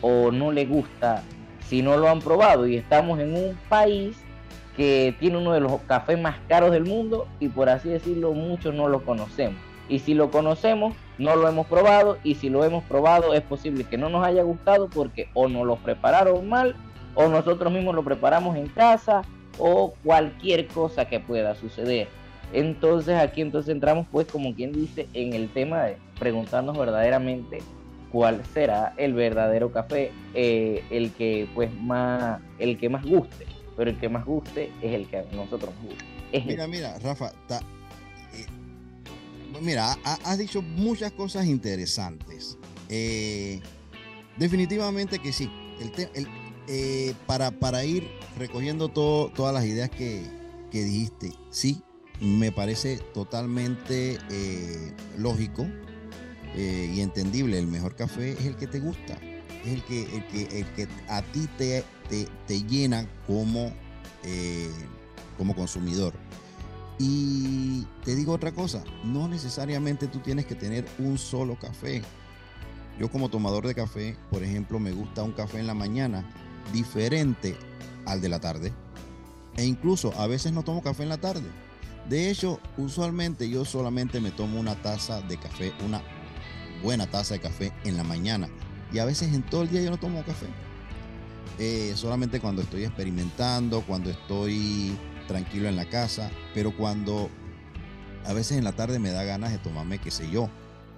o 0.00 0.32
no 0.32 0.50
le 0.50 0.66
gusta 0.66 1.22
si 1.68 1.80
no 1.80 1.96
lo 1.96 2.08
han 2.08 2.18
probado. 2.18 2.66
Y 2.66 2.74
estamos 2.74 3.20
en 3.20 3.36
un 3.36 3.56
país 3.68 4.18
que 4.76 5.14
tiene 5.20 5.36
uno 5.36 5.52
de 5.52 5.60
los 5.60 5.80
cafés 5.82 6.20
más 6.20 6.38
caros 6.48 6.72
del 6.72 6.86
mundo 6.86 7.28
y 7.38 7.50
por 7.50 7.68
así 7.68 7.88
decirlo 7.88 8.32
muchos 8.32 8.74
no 8.74 8.88
lo 8.88 9.04
conocemos. 9.04 9.60
Y 9.88 10.00
si 10.00 10.14
lo 10.14 10.32
conocemos, 10.32 10.96
no 11.18 11.36
lo 11.36 11.48
hemos 11.48 11.68
probado 11.68 12.18
y 12.24 12.34
si 12.34 12.50
lo 12.50 12.64
hemos 12.64 12.82
probado 12.82 13.32
es 13.32 13.42
posible 13.42 13.84
que 13.84 13.96
no 13.96 14.08
nos 14.08 14.26
haya 14.26 14.42
gustado 14.42 14.88
porque 14.88 15.28
o 15.34 15.46
nos 15.46 15.64
lo 15.64 15.76
prepararon 15.76 16.48
mal 16.48 16.74
o 17.14 17.28
nosotros 17.28 17.72
mismos 17.72 17.94
lo 17.94 18.02
preparamos 18.02 18.56
en 18.56 18.66
casa 18.66 19.22
o 19.56 19.94
cualquier 20.02 20.66
cosa 20.66 21.04
que 21.04 21.20
pueda 21.20 21.54
suceder. 21.54 22.08
Entonces 22.52 23.16
aquí 23.16 23.42
entonces 23.42 23.72
entramos 23.72 24.06
pues 24.10 24.26
como 24.26 24.54
quien 24.54 24.72
dice 24.72 25.08
en 25.14 25.34
el 25.34 25.48
tema 25.50 25.84
de 25.84 25.96
preguntarnos 26.18 26.76
verdaderamente 26.76 27.58
cuál 28.10 28.42
será 28.52 28.92
el 28.96 29.14
verdadero 29.14 29.72
café, 29.72 30.10
eh, 30.34 30.82
el 30.90 31.12
que 31.12 31.48
pues 31.54 31.72
más, 31.80 32.40
el 32.58 32.78
que 32.78 32.88
más 32.88 33.04
guste, 33.04 33.46
pero 33.76 33.90
el 33.90 33.98
que 33.98 34.08
más 34.08 34.24
guste 34.24 34.72
es 34.82 34.92
el 34.92 35.06
que 35.06 35.18
a 35.18 35.24
nosotros 35.32 35.72
nos 35.76 35.90
gusta. 35.90 36.04
mira, 36.44 36.66
mira, 36.66 36.98
Rafa, 36.98 37.32
eh, 38.34 38.46
mira, 39.60 39.96
has 40.04 40.38
dicho 40.38 40.60
muchas 40.60 41.12
cosas 41.12 41.46
interesantes. 41.46 42.58
Eh, 42.88 43.60
definitivamente 44.36 45.20
que 45.20 45.32
sí. 45.32 45.48
para, 47.26 47.52
para 47.52 47.84
ir 47.84 48.08
recogiendo 48.36 48.88
todas 48.88 49.54
las 49.54 49.64
ideas 49.64 49.88
que, 49.90 50.24
que 50.72 50.82
dijiste, 50.82 51.32
sí, 51.50 51.82
me 52.20 52.52
parece 52.52 52.98
totalmente 53.14 54.18
eh, 54.30 54.92
lógico 55.16 55.66
eh, 56.54 56.92
y 56.94 57.00
entendible. 57.00 57.58
El 57.58 57.66
mejor 57.66 57.96
café 57.96 58.32
es 58.32 58.44
el 58.44 58.56
que 58.56 58.66
te 58.66 58.80
gusta, 58.80 59.14
es 59.64 59.72
el 59.72 59.82
que, 59.84 60.02
el 60.16 60.26
que, 60.28 60.60
el 60.60 60.66
que 60.72 60.88
a 61.08 61.22
ti 61.22 61.48
te, 61.56 61.84
te, 62.46 62.62
llena 62.62 63.06
como, 63.26 63.72
eh, 64.24 64.70
como 65.38 65.54
consumidor. 65.54 66.12
Y 66.98 67.86
te 68.04 68.14
digo 68.14 68.34
otra 68.34 68.52
cosa, 68.52 68.84
no 69.04 69.26
necesariamente 69.26 70.06
tú 70.06 70.18
tienes 70.18 70.44
que 70.44 70.54
tener 70.54 70.86
un 70.98 71.16
solo 71.16 71.58
café. 71.58 72.02
Yo 72.98 73.10
como 73.10 73.30
tomador 73.30 73.66
de 73.66 73.74
café, 73.74 74.14
por 74.30 74.42
ejemplo, 74.44 74.78
me 74.78 74.92
gusta 74.92 75.22
un 75.22 75.32
café 75.32 75.60
en 75.60 75.66
la 75.66 75.72
mañana 75.72 76.30
diferente 76.74 77.56
al 78.04 78.20
de 78.20 78.28
la 78.28 78.40
tarde. 78.40 78.74
E 79.56 79.64
incluso 79.64 80.12
a 80.18 80.26
veces 80.26 80.52
no 80.52 80.62
tomo 80.62 80.82
café 80.82 81.04
en 81.04 81.08
la 81.08 81.16
tarde 81.16 81.48
de 82.08 82.30
hecho, 82.30 82.60
usualmente 82.76 83.48
yo 83.48 83.64
solamente 83.64 84.20
me 84.20 84.30
tomo 84.30 84.58
una 84.58 84.74
taza 84.74 85.20
de 85.22 85.36
café, 85.36 85.72
una 85.84 86.02
buena 86.82 87.06
taza 87.06 87.34
de 87.34 87.40
café 87.40 87.72
en 87.84 87.96
la 87.96 88.04
mañana. 88.04 88.48
Y 88.92 88.98
a 88.98 89.04
veces 89.04 89.32
en 89.32 89.42
todo 89.42 89.62
el 89.62 89.70
día 89.70 89.82
yo 89.82 89.90
no 89.90 89.98
tomo 89.98 90.22
café. 90.24 90.46
Eh, 91.58 91.92
solamente 91.94 92.40
cuando 92.40 92.62
estoy 92.62 92.84
experimentando, 92.84 93.82
cuando 93.82 94.10
estoy 94.10 94.96
tranquilo 95.28 95.68
en 95.68 95.76
la 95.76 95.84
casa. 95.84 96.30
Pero 96.54 96.76
cuando 96.76 97.30
a 98.24 98.32
veces 98.32 98.58
en 98.58 98.64
la 98.64 98.72
tarde 98.72 98.98
me 98.98 99.10
da 99.10 99.22
ganas 99.22 99.52
de 99.52 99.58
tomarme, 99.58 99.98
qué 99.98 100.10
sé 100.10 100.28
yo, 100.30 100.50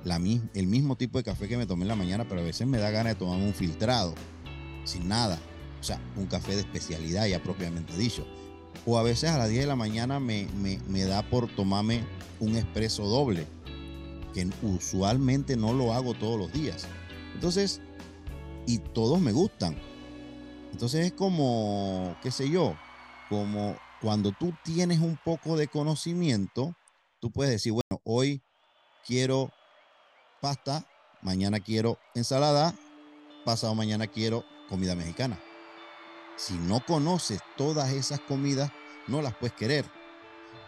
la, 0.04 0.16
el 0.16 0.66
mismo 0.66 0.96
tipo 0.96 1.18
de 1.18 1.24
café 1.24 1.48
que 1.48 1.56
me 1.56 1.66
tomé 1.66 1.82
en 1.82 1.88
la 1.88 1.96
mañana, 1.96 2.24
pero 2.26 2.40
a 2.40 2.44
veces 2.44 2.66
me 2.66 2.78
da 2.78 2.90
ganas 2.90 3.14
de 3.14 3.18
tomarme 3.18 3.44
un 3.44 3.54
filtrado, 3.54 4.14
sin 4.84 5.08
nada. 5.08 5.38
O 5.80 5.84
sea, 5.84 6.00
un 6.16 6.26
café 6.26 6.54
de 6.54 6.60
especialidad 6.60 7.26
ya 7.26 7.42
propiamente 7.42 7.96
dicho 7.96 8.26
o 8.86 8.98
a 8.98 9.02
veces 9.02 9.30
a 9.30 9.38
las 9.38 9.48
10 9.48 9.62
de 9.62 9.66
la 9.66 9.76
mañana 9.76 10.20
me, 10.20 10.46
da 11.06 11.22
por 11.22 11.48
tomarme 11.54 12.04
un 12.40 12.56
expreso 12.56 13.04
doble, 13.04 13.46
que 14.34 14.48
usualmente 14.62 15.56
no 15.56 15.72
lo 15.72 15.92
hago 15.92 16.14
todos 16.14 16.38
los 16.38 16.52
días. 16.52 16.86
Entonces, 17.34 17.80
y 18.66 18.78
todos 18.78 19.20
me 19.20 19.32
gustan. 19.32 19.76
Entonces 20.72 21.06
es 21.06 21.12
como, 21.12 22.16
qué 22.22 22.30
sé 22.30 22.48
yo, 22.48 22.74
como 23.28 23.76
cuando 24.00 24.32
tú 24.32 24.52
tienes 24.64 25.00
un 25.00 25.18
poco 25.22 25.56
de 25.56 25.68
conocimiento, 25.68 26.74
tú 27.20 27.30
puedes 27.30 27.52
decir, 27.52 27.72
bueno, 27.72 28.00
hoy 28.04 28.42
quiero 29.06 29.50
pasta, 30.40 30.86
mañana 31.20 31.60
quiero 31.60 31.98
ensalada, 32.14 32.74
pasado 33.44 33.74
mañana 33.74 34.06
quiero 34.06 34.44
comida 34.68 34.94
mexicana. 34.94 35.38
Si 36.42 36.54
no 36.54 36.84
conoces 36.84 37.40
todas 37.56 37.92
esas 37.92 38.18
comidas, 38.18 38.72
no 39.06 39.22
las 39.22 39.32
puedes 39.32 39.54
querer. 39.54 39.84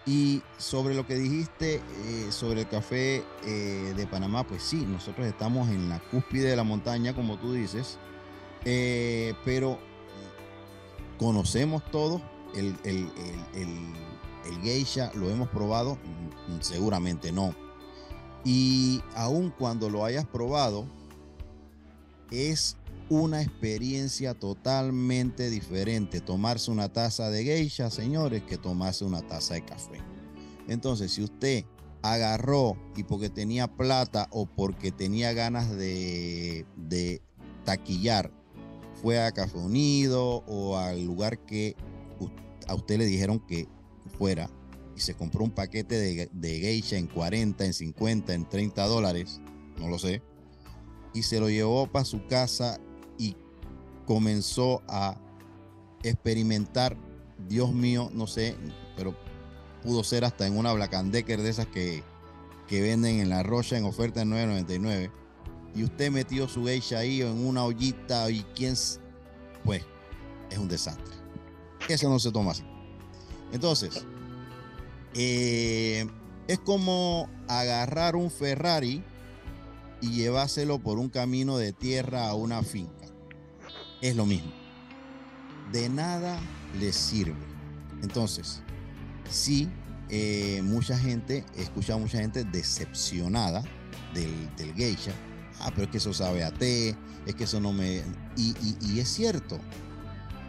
Y 0.06 0.40
sobre 0.56 0.94
lo 0.94 1.04
que 1.04 1.16
dijiste 1.16 1.82
eh, 2.04 2.30
sobre 2.30 2.60
el 2.60 2.68
café 2.68 3.24
eh, 3.42 3.92
de 3.96 4.06
Panamá, 4.06 4.46
pues 4.46 4.62
sí, 4.62 4.86
nosotros 4.86 5.26
estamos 5.26 5.68
en 5.70 5.88
la 5.88 5.98
cúspide 5.98 6.50
de 6.50 6.54
la 6.54 6.62
montaña, 6.62 7.12
como 7.12 7.40
tú 7.40 7.54
dices, 7.54 7.98
eh, 8.64 9.34
pero 9.44 9.80
conocemos 11.18 11.84
todo 11.90 12.22
el, 12.54 12.76
el, 12.84 13.10
el, 13.54 14.60
geisha, 14.62 15.10
lo 15.14 15.28
hemos 15.28 15.48
probado, 15.48 15.96
mm, 15.96 16.60
seguramente 16.60 17.32
no. 17.32 17.52
Y 18.44 19.02
aun 19.16 19.50
cuando 19.50 19.90
lo 19.90 20.04
hayas 20.04 20.24
probado, 20.24 20.86
es 22.30 22.76
una 23.10 23.42
experiencia 23.42 24.34
totalmente 24.34 25.50
diferente 25.50 26.20
tomarse 26.20 26.70
una 26.70 26.92
taza 26.92 27.30
de 27.30 27.44
geisha, 27.44 27.90
señores, 27.90 28.42
que 28.42 28.56
tomarse 28.56 29.04
una 29.04 29.26
taza 29.26 29.54
de 29.54 29.64
café. 29.64 30.00
Entonces, 30.68 31.12
si 31.12 31.22
usted 31.22 31.64
agarró 32.02 32.76
y 32.96 33.04
porque 33.04 33.30
tenía 33.30 33.66
plata 33.66 34.28
o 34.30 34.46
porque 34.46 34.92
tenía 34.92 35.32
ganas 35.32 35.70
de, 35.70 36.66
de 36.76 37.22
taquillar, 37.64 38.30
fue 39.00 39.22
a 39.22 39.32
Café 39.32 39.58
Unido 39.58 40.42
o 40.46 40.78
al 40.78 41.04
lugar 41.04 41.38
que 41.44 41.76
a 42.66 42.74
usted 42.74 42.98
le 42.98 43.06
dijeron 43.06 43.40
que 43.40 43.68
fuera 44.18 44.48
y 44.96 45.00
se 45.00 45.14
compró 45.14 45.44
un 45.44 45.50
paquete 45.50 45.98
de, 45.98 46.30
de 46.32 46.60
geisha 46.60 46.96
en 46.96 47.06
40, 47.06 47.64
en 47.64 47.74
50, 47.74 48.32
en 48.32 48.48
30 48.48 48.86
dólares, 48.86 49.40
no 49.78 49.88
lo 49.88 49.98
sé, 49.98 50.22
y 51.14 51.22
se 51.22 51.40
lo 51.40 51.48
llevó 51.48 51.86
para 51.86 52.04
su 52.04 52.26
casa 52.26 52.78
y 53.16 53.36
comenzó 54.04 54.82
a 54.88 55.16
experimentar, 56.02 56.96
Dios 57.48 57.72
mío, 57.72 58.10
no 58.12 58.26
sé, 58.26 58.56
pero 58.96 59.14
pudo 59.82 60.04
ser 60.04 60.24
hasta 60.24 60.46
en 60.46 60.58
una 60.58 60.72
Black 60.72 60.92
Decker 61.04 61.40
de 61.40 61.50
esas 61.50 61.66
que, 61.66 62.02
que 62.68 62.82
venden 62.82 63.20
en 63.20 63.30
la 63.30 63.42
rocha 63.42 63.78
en 63.78 63.84
oferta 63.84 64.22
en 64.22 64.32
9.99 64.32 65.10
y 65.74 65.84
usted 65.84 66.10
metió 66.10 66.48
su 66.48 66.64
geisha 66.64 66.98
ahí 66.98 67.22
en 67.22 67.46
una 67.46 67.64
ollita 67.64 68.30
y 68.30 68.44
quién, 68.54 68.74
pues 69.64 69.82
es 70.50 70.58
un 70.58 70.68
desastre. 70.68 71.14
Eso 71.88 72.08
no 72.08 72.18
se 72.18 72.30
toma 72.30 72.52
así. 72.52 72.64
Entonces, 73.52 74.04
eh, 75.14 76.06
es 76.48 76.58
como 76.60 77.28
agarrar 77.48 78.16
un 78.16 78.30
Ferrari 78.30 79.02
y 80.04 80.10
llevárselo 80.10 80.78
por 80.80 80.98
un 80.98 81.08
camino 81.08 81.56
de 81.56 81.72
tierra 81.72 82.28
a 82.28 82.34
una 82.34 82.62
finca 82.62 83.06
es 84.02 84.14
lo 84.14 84.26
mismo. 84.26 84.52
De 85.72 85.88
nada 85.88 86.38
les 86.78 86.94
sirve. 86.94 87.40
Entonces, 88.02 88.60
sí, 89.30 89.66
eh, 90.10 90.60
mucha 90.62 90.98
gente, 90.98 91.42
he 91.56 91.62
escuchado 91.62 91.98
a 91.98 92.02
mucha 92.02 92.18
gente 92.18 92.44
decepcionada 92.44 93.64
del, 94.12 94.54
del, 94.56 94.74
geisha. 94.74 95.12
Ah, 95.60 95.70
pero 95.70 95.84
es 95.84 95.88
que 95.88 95.96
eso 95.96 96.12
sabe 96.12 96.44
a 96.44 96.52
té, 96.52 96.94
es 97.24 97.34
que 97.34 97.44
eso 97.44 97.58
no 97.58 97.72
me... 97.72 98.02
Y, 98.36 98.54
y, 98.82 99.00
es 99.00 99.08
cierto, 99.08 99.58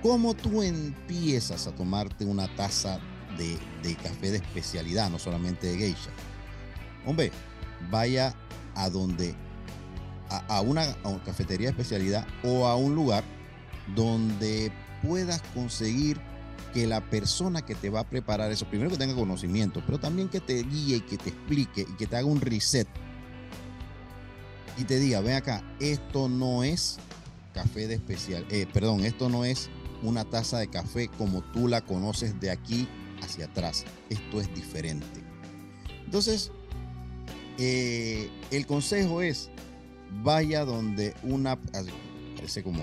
¿cómo 0.01 0.33
tú 0.33 0.63
empiezas 0.63 1.65
a 1.65 1.73
tomarte 1.73 2.25
una 2.25 2.53
taza 2.57 2.99
de, 3.37 3.57
de, 3.83 3.95
café 3.95 4.31
de 4.31 4.37
especialidad, 4.37 5.09
no 5.09 5.17
solamente 5.17 5.67
de 5.67 5.77
geisha? 5.77 6.09
Hombre, 7.05 7.31
vaya 7.89 8.35
a 8.75 8.89
donde, 8.89 9.35
a, 10.29 10.61
una, 10.61 10.83
a 11.03 11.09
una 11.09 11.23
cafetería 11.23 11.67
de 11.67 11.71
especialidad 11.71 12.27
o 12.43 12.67
a 12.67 12.75
un 12.75 12.95
lugar 12.95 13.23
donde 13.95 14.71
puedas 15.03 15.41
conseguir 15.53 16.19
que 16.73 16.85
la 16.85 17.01
persona 17.01 17.61
que 17.61 17.75
te 17.75 17.89
va 17.89 18.01
a 18.01 18.09
preparar 18.09 18.51
eso, 18.51 18.65
primero 18.65 18.89
que 18.89 18.97
tenga 18.97 19.15
conocimiento, 19.15 19.81
pero 19.85 19.99
también 19.99 20.27
que 20.27 20.41
te 20.41 20.61
guíe 20.61 20.97
y 20.97 21.01
que 21.01 21.17
te 21.17 21.29
explique 21.29 21.81
y 21.89 21.95
que 21.95 22.05
te 22.05 22.17
haga 22.17 22.27
un 22.27 22.41
reset 22.41 22.88
y 24.77 24.83
te 24.83 24.99
diga, 24.99 25.21
ven 25.21 25.35
acá, 25.35 25.63
esto 25.79 26.27
no 26.27 26.63
es 26.63 26.97
café 27.53 27.88
de 27.88 27.95
especial, 27.95 28.45
eh, 28.49 28.67
perdón, 28.71 29.05
esto 29.05 29.29
no 29.29 29.45
es 29.45 29.69
una 30.03 30.25
taza 30.25 30.59
de 30.59 30.67
café 30.67 31.07
como 31.17 31.41
tú 31.53 31.69
la 31.69 31.81
conoces 31.81 32.39
de 32.41 32.51
aquí 32.51 32.88
hacia 33.21 33.45
atrás, 33.45 33.85
esto 34.09 34.41
es 34.41 34.53
diferente. 34.53 35.23
Entonces, 36.03 36.51
eh, 37.57 38.29
el 38.51 38.65
consejo 38.65 39.21
es, 39.21 39.49
vaya 40.23 40.65
donde 40.65 41.13
una, 41.23 41.59
parece 42.35 42.63
como 42.63 42.81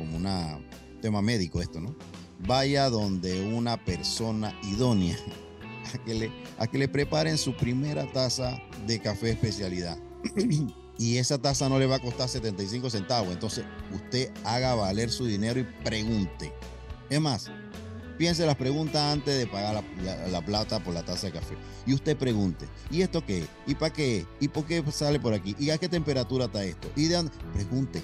como 0.00 0.16
un 0.16 0.64
tema 1.00 1.22
médico 1.22 1.60
esto, 1.60 1.80
¿no? 1.80 1.94
Vaya 2.46 2.88
donde 2.88 3.42
una 3.42 3.76
persona 3.84 4.58
idónea 4.62 5.16
a 5.94 5.98
que 6.04 6.14
le, 6.14 6.32
a 6.58 6.66
que 6.66 6.78
le 6.78 6.88
preparen 6.88 7.36
su 7.36 7.54
primera 7.56 8.10
taza 8.10 8.58
de 8.86 8.98
café 8.98 9.30
especialidad. 9.30 9.98
y 10.98 11.18
esa 11.18 11.38
taza 11.38 11.68
no 11.68 11.78
le 11.78 11.86
va 11.86 11.96
a 11.96 12.00
costar 12.00 12.28
75 12.28 12.88
centavos. 12.90 13.32
Entonces, 13.32 13.64
usted 13.92 14.32
haga 14.44 14.74
valer 14.74 15.10
su 15.10 15.26
dinero 15.26 15.60
y 15.60 15.64
pregunte. 15.84 16.52
Es 17.10 17.20
más, 17.20 17.50
piense 18.20 18.44
las 18.44 18.56
preguntas 18.56 19.00
antes 19.00 19.38
de 19.38 19.46
pagar 19.46 19.82
la, 20.30 20.42
plata 20.42 20.78
por 20.78 20.92
la 20.92 21.02
taza 21.02 21.28
de 21.28 21.32
café. 21.32 21.54
Y 21.86 21.94
usted 21.94 22.18
pregunte, 22.18 22.68
¿y 22.90 23.00
esto 23.00 23.24
qué? 23.24 23.46
¿Y 23.66 23.74
para 23.74 23.94
qué? 23.94 24.26
¿Y 24.40 24.48
por 24.48 24.66
qué 24.66 24.84
sale 24.92 25.18
por 25.18 25.32
aquí? 25.32 25.56
¿Y 25.58 25.70
a 25.70 25.78
qué 25.78 25.88
temperatura 25.88 26.44
está 26.44 26.62
esto? 26.62 26.90
¿Y? 26.96 27.08
Pregunte, 27.54 28.02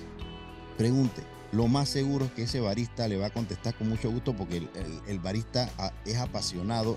pregunte 0.78 1.22
lo 1.52 1.68
más 1.68 1.90
seguro 1.90 2.24
es 2.24 2.32
que 2.32 2.42
ese 2.44 2.60
barista 2.60 3.06
le 3.08 3.18
va 3.18 3.26
a 3.26 3.30
contestar 3.30 3.76
con 3.76 3.90
mucho 3.90 4.10
gusto 4.10 4.34
porque 4.34 4.66
el, 5.06 5.18
barista 5.18 5.70
ah, 5.78 5.92
es 6.06 6.16
apasionado 6.16 6.96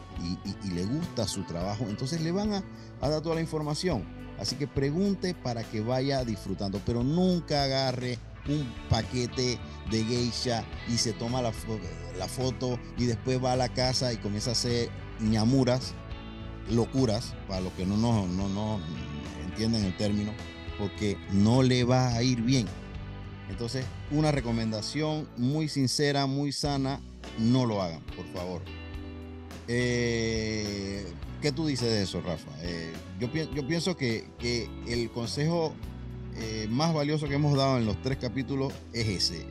y, 0.63 0.69
le 0.69 0.85
gusta 0.85 1.27
su 1.27 1.43
trabajo. 1.43 1.85
Entonces 1.89 2.21
le 2.21 2.31
van 2.31 2.53
a, 2.53 2.63
dar 3.01 3.21
toda 3.21 3.35
la 3.35 3.41
información. 3.41 4.05
Así 4.39 4.55
que 4.55 4.65
pregunte 4.65 5.33
para 5.33 5.63
que 5.63 5.81
vaya 5.81 6.23
disfrutando, 6.23 6.81
pero 6.85 7.03
nunca 7.03 7.63
agarre 7.63 8.17
un 8.47 8.67
paquete 8.89 9.59
de 9.91 10.03
geisha 10.03 10.63
y 10.87 10.97
se 10.97 11.13
toma 11.13 11.41
la, 11.41 11.51
la 12.17 12.27
foto 12.27 12.79
y 12.97 13.05
después 13.05 13.43
va 13.43 13.53
a 13.53 13.55
la 13.55 13.69
casa 13.69 14.13
y 14.13 14.17
comienza 14.17 14.51
a 14.51 14.53
hacer 14.53 14.89
ñamuras, 15.19 15.93
locuras, 16.69 17.35
para 17.47 17.61
los 17.61 17.73
que 17.73 17.85
no, 17.85 17.97
no, 17.97 18.27
no, 18.27 18.79
entienden 19.43 19.85
el 19.85 19.97
término, 19.97 20.31
porque 20.77 21.17
no 21.31 21.63
le 21.63 21.83
va 21.83 22.15
a 22.15 22.23
ir 22.23 22.41
bien. 22.41 22.67
Entonces, 23.49 23.85
una 24.11 24.31
recomendación 24.31 25.27
muy 25.37 25.67
sincera, 25.67 26.27
muy 26.27 26.51
sana, 26.51 27.01
no 27.37 27.65
lo 27.65 27.81
hagan, 27.81 28.01
por 28.15 28.25
favor. 28.27 28.61
Eh, 29.67 31.05
¿Qué 31.41 31.51
tú 31.51 31.67
dices 31.67 31.89
de 31.89 32.03
eso, 32.03 32.21
Rafa? 32.21 32.51
Eh, 32.61 32.91
yo, 33.19 33.31
pienso 33.67 33.95
que, 33.95 34.25
el 34.87 35.09
consejo 35.11 35.73
eh, 36.39 36.67
más 36.69 36.93
valioso 36.93 37.27
que 37.27 37.35
hemos 37.35 37.55
dado 37.57 37.77
en 37.77 37.85
los 37.85 38.01
tres 38.01 38.17
capítulos 38.17 38.73
es 38.93 39.07
ese. 39.07 39.45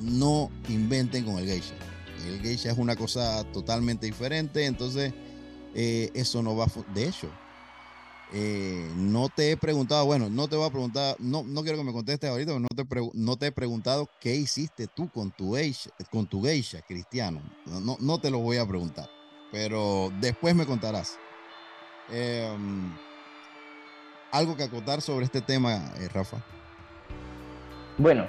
no 0.00 0.50
inventen 0.68 1.24
con 1.24 1.38
el 1.38 1.46
geisha. 1.46 1.74
El 2.26 2.40
geisha 2.40 2.70
es 2.70 2.78
una 2.78 2.96
cosa 2.96 3.44
totalmente 3.52 4.06
diferente, 4.06 4.66
entonces 4.66 5.12
eso 5.74 6.42
no 6.42 6.54
va 6.54 6.66
a... 6.66 6.92
De 6.94 7.08
hecho, 7.08 7.28
eh, 8.34 8.90
no 8.96 9.28
te 9.28 9.50
he 9.50 9.56
preguntado, 9.58 10.06
bueno, 10.06 10.30
no 10.30 10.48
te 10.48 10.56
voy 10.56 10.66
a 10.66 10.70
preguntar, 10.70 11.16
no, 11.18 11.42
no 11.42 11.62
quiero 11.62 11.76
que 11.76 11.84
me 11.84 11.92
contestes 11.92 12.30
ahorita, 12.30 12.58
no 12.58 12.68
te, 12.74 12.84
no 13.12 13.36
te 13.36 13.46
he 13.48 13.52
preguntado 13.52 14.08
qué 14.20 14.34
hiciste 14.34 14.86
tú 14.86 15.10
con 15.10 15.32
tu 15.32 15.54
geisha, 15.54 15.90
con 16.10 16.26
tu 16.26 16.42
geisha 16.42 16.80
cristiano. 16.80 17.42
No, 17.66 17.98
no 18.00 18.20
te 18.20 18.30
lo 18.30 18.38
voy 18.38 18.56
a 18.56 18.66
preguntar, 18.66 19.10
pero 19.50 20.10
después 20.18 20.54
me 20.54 20.64
contarás. 20.64 21.18
Em, 22.10 22.94
¿Algo 24.32 24.56
que 24.56 24.64
acotar 24.64 25.00
sobre 25.00 25.26
este 25.26 25.40
tema, 25.40 25.92
eh, 26.00 26.08
Rafa? 26.12 26.38
Bueno, 27.98 28.26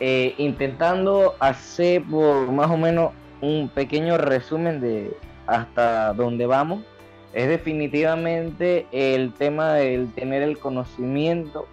eh, 0.00 0.34
intentando 0.38 1.36
hacer 1.38 2.02
por 2.02 2.50
más 2.50 2.70
o 2.70 2.76
menos 2.76 3.12
un 3.40 3.68
pequeño 3.68 4.18
resumen 4.18 4.80
de 4.80 5.16
hasta 5.46 6.14
dónde 6.14 6.46
vamos 6.46 6.80
es 7.34 7.48
definitivamente 7.48 8.86
el 8.92 9.34
tema 9.34 9.74
del 9.74 10.12
tener 10.14 10.42
el 10.42 10.58
conocimiento, 10.58 11.66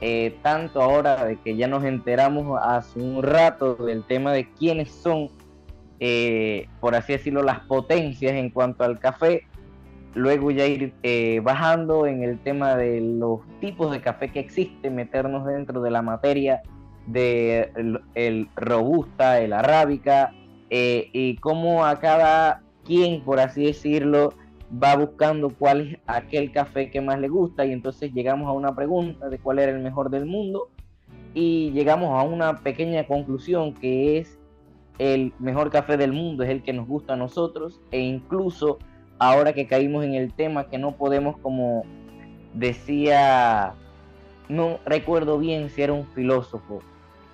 eh, 0.00 0.38
tanto 0.42 0.80
ahora 0.80 1.24
de 1.24 1.36
que 1.40 1.56
ya 1.56 1.66
nos 1.66 1.84
enteramos 1.84 2.58
hace 2.62 3.00
un 3.00 3.22
rato 3.22 3.74
del 3.74 4.04
tema 4.04 4.32
de 4.32 4.48
quiénes 4.52 4.90
son, 4.92 5.28
eh, 5.98 6.68
por 6.80 6.94
así 6.94 7.12
decirlo, 7.12 7.42
las 7.42 7.60
potencias 7.60 8.32
en 8.32 8.50
cuanto 8.50 8.84
al 8.84 9.00
café, 9.00 9.44
luego 10.14 10.50
ya 10.50 10.66
ir 10.66 10.92
eh, 11.02 11.40
bajando 11.42 12.06
en 12.06 12.22
el 12.22 12.38
tema 12.38 12.76
de 12.76 13.00
los 13.00 13.40
tipos 13.60 13.90
de 13.92 14.00
café 14.00 14.30
que 14.30 14.40
existen, 14.40 14.94
meternos 14.94 15.46
dentro 15.46 15.80
de 15.82 15.90
la 15.90 16.02
materia 16.02 16.62
de 17.06 17.72
el, 18.14 18.48
robusta, 18.54 19.40
el 19.40 19.52
arábica, 19.52 20.32
y 20.74 21.36
cómo 21.36 21.84
a 21.84 21.98
cada 21.98 22.62
quien, 22.84 23.22
por 23.22 23.40
así 23.40 23.66
decirlo, 23.66 24.32
va 24.72 24.96
buscando 24.96 25.50
cuál 25.50 25.80
es 25.80 25.98
aquel 26.06 26.50
café 26.50 26.90
que 26.90 27.00
más 27.00 27.18
le 27.18 27.28
gusta 27.28 27.64
y 27.66 27.72
entonces 27.72 28.12
llegamos 28.12 28.48
a 28.48 28.52
una 28.52 28.74
pregunta 28.74 29.28
de 29.28 29.38
cuál 29.38 29.58
era 29.58 29.72
el 29.72 29.82
mejor 29.82 30.10
del 30.10 30.26
mundo 30.26 30.70
y 31.34 31.70
llegamos 31.72 32.18
a 32.18 32.24
una 32.24 32.58
pequeña 32.58 33.06
conclusión 33.06 33.74
que 33.74 34.18
es 34.18 34.38
el 34.98 35.32
mejor 35.38 35.70
café 35.70 35.96
del 35.96 36.12
mundo 36.12 36.44
es 36.44 36.50
el 36.50 36.62
que 36.62 36.72
nos 36.72 36.86
gusta 36.86 37.14
a 37.14 37.16
nosotros 37.16 37.80
e 37.90 38.00
incluso 38.00 38.78
ahora 39.22 39.52
que 39.52 39.68
caímos 39.68 40.04
en 40.04 40.14
el 40.14 40.32
tema, 40.32 40.68
que 40.68 40.78
no 40.78 40.96
podemos, 40.96 41.36
como 41.38 41.84
decía, 42.54 43.74
no 44.48 44.80
recuerdo 44.84 45.38
bien 45.38 45.70
si 45.70 45.82
era 45.82 45.92
un 45.92 46.08
filósofo, 46.08 46.80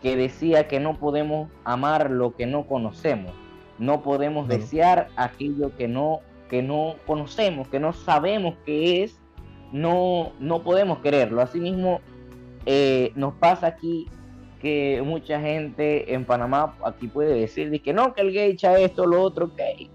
que 0.03 0.15
decía 0.15 0.69
que 0.69 0.81
no 0.81 0.99
podemos 0.99 1.49
amar 1.65 2.11
lo 2.11 2.37
que 2.37 2.45
no 2.45 2.67
conocemos, 2.67 3.33
no 3.79 4.03
podemos 4.03 4.49
desear 4.49 5.09
aquello 5.17 5.75
que 5.79 5.89
no, 5.89 6.21
que 6.51 6.63
no 6.63 6.97
conocemos, 7.07 7.69
que 7.69 7.81
no 7.81 7.95
sabemos 7.95 8.57
qué 8.67 9.03
es, 9.03 9.19
no, 9.73 10.33
no 10.41 10.63
podemos 10.63 10.99
quererlo. 10.99 11.41
Asimismo, 11.41 12.01
eh, 12.67 13.13
nos 13.15 13.33
pasa 13.35 13.67
aquí 13.67 14.07
que 14.61 15.03
mucha 15.03 15.41
gente 15.41 16.13
en 16.13 16.27
Panamá 16.27 16.75
aquí 16.85 17.07
puede 17.07 17.35
decir 17.35 17.81
que 17.81 17.95
no, 17.95 18.13
que 18.13 18.21
el 18.21 18.33
gay 18.33 18.51
echa 18.51 18.79
esto, 18.79 19.07
lo 19.07 19.23
otro, 19.23 19.47
ok. 19.47 19.89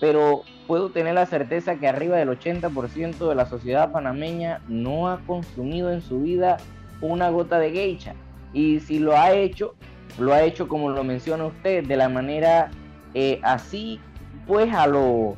Pero 0.00 0.42
puedo 0.66 0.90
tener 0.90 1.14
la 1.14 1.26
certeza 1.26 1.76
que 1.76 1.86
arriba 1.86 2.16
del 2.16 2.30
80% 2.30 3.28
de 3.28 3.34
la 3.34 3.46
sociedad 3.46 3.92
panameña 3.92 4.62
no 4.68 5.08
ha 5.08 5.20
consumido 5.26 5.92
en 5.92 6.00
su 6.00 6.22
vida 6.22 6.56
una 7.00 7.30
gota 7.30 7.58
de 7.58 7.70
geisha. 7.70 8.14
Y 8.52 8.80
si 8.80 8.98
lo 8.98 9.16
ha 9.16 9.32
hecho, 9.32 9.74
lo 10.18 10.32
ha 10.32 10.42
hecho 10.42 10.68
como 10.68 10.90
lo 10.90 11.04
menciona 11.04 11.46
usted, 11.46 11.84
de 11.86 11.96
la 11.96 12.08
manera 12.08 12.70
eh, 13.14 13.40
así, 13.42 14.00
pues 14.46 14.72
a 14.72 14.86
lo... 14.86 15.36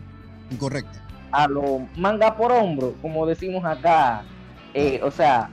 Incorrecto. 0.50 0.98
A 1.32 1.48
lo 1.48 1.86
manga 1.96 2.36
por 2.36 2.52
hombro, 2.52 2.94
como 3.02 3.26
decimos 3.26 3.64
acá. 3.64 4.22
Eh, 4.74 5.00
o 5.02 5.10
sea, 5.10 5.50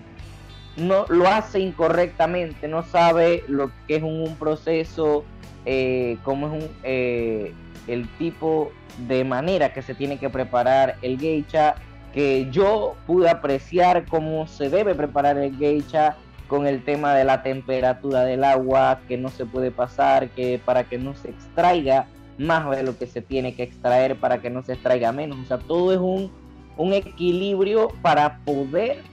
no 0.79 1.05
lo 1.09 1.27
hace 1.27 1.59
incorrectamente, 1.59 2.67
no 2.67 2.83
sabe 2.83 3.43
lo 3.47 3.71
que 3.87 3.97
es 3.97 4.03
un, 4.03 4.35
proceso, 4.39 5.23
eh, 5.65 6.17
cómo 6.23 6.47
es 6.47 6.63
un, 6.63 6.69
eh, 6.83 7.53
el 7.89 8.07
tipo 8.17 8.71
de 9.07 9.23
manera 9.23 9.73
que 9.73 9.81
se 9.81 9.95
tiene 9.95 10.17
que 10.17 10.29
preparar 10.29 10.97
el 11.01 11.19
geisha, 11.19 11.75
que 12.13 12.49
yo 12.51 12.95
pude 13.05 13.29
apreciar 13.29 14.05
cómo 14.05 14.47
se 14.47 14.69
debe 14.69 14.95
preparar 14.95 15.37
el 15.37 15.55
geisha 15.57 16.17
con 16.47 16.65
el 16.65 16.83
tema 16.83 17.13
de 17.13 17.23
la 17.23 17.43
temperatura 17.43 18.23
del 18.23 18.43
agua, 18.43 19.01
que 19.07 19.17
no 19.17 19.29
se 19.29 19.45
puede 19.45 19.71
pasar, 19.71 20.29
que 20.29 20.59
para 20.63 20.83
que 20.85 20.97
no 20.97 21.15
se 21.15 21.29
extraiga 21.29 22.07
más 22.37 22.69
de 22.75 22.83
lo 22.83 22.97
que 22.97 23.05
se 23.05 23.21
tiene 23.21 23.53
que 23.53 23.63
extraer, 23.63 24.15
para 24.15 24.39
que 24.41 24.49
no 24.49 24.63
se 24.63 24.73
extraiga 24.73 25.11
menos. 25.11 25.37
O 25.39 25.45
sea, 25.45 25.59
todo 25.59 25.93
es 25.93 25.99
un, 25.99 26.31
un 26.77 26.93
equilibrio 26.93 27.89
para 28.01 28.39
poder 28.39 29.03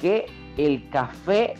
que 0.00 0.26
el 0.56 0.88
café 0.90 1.54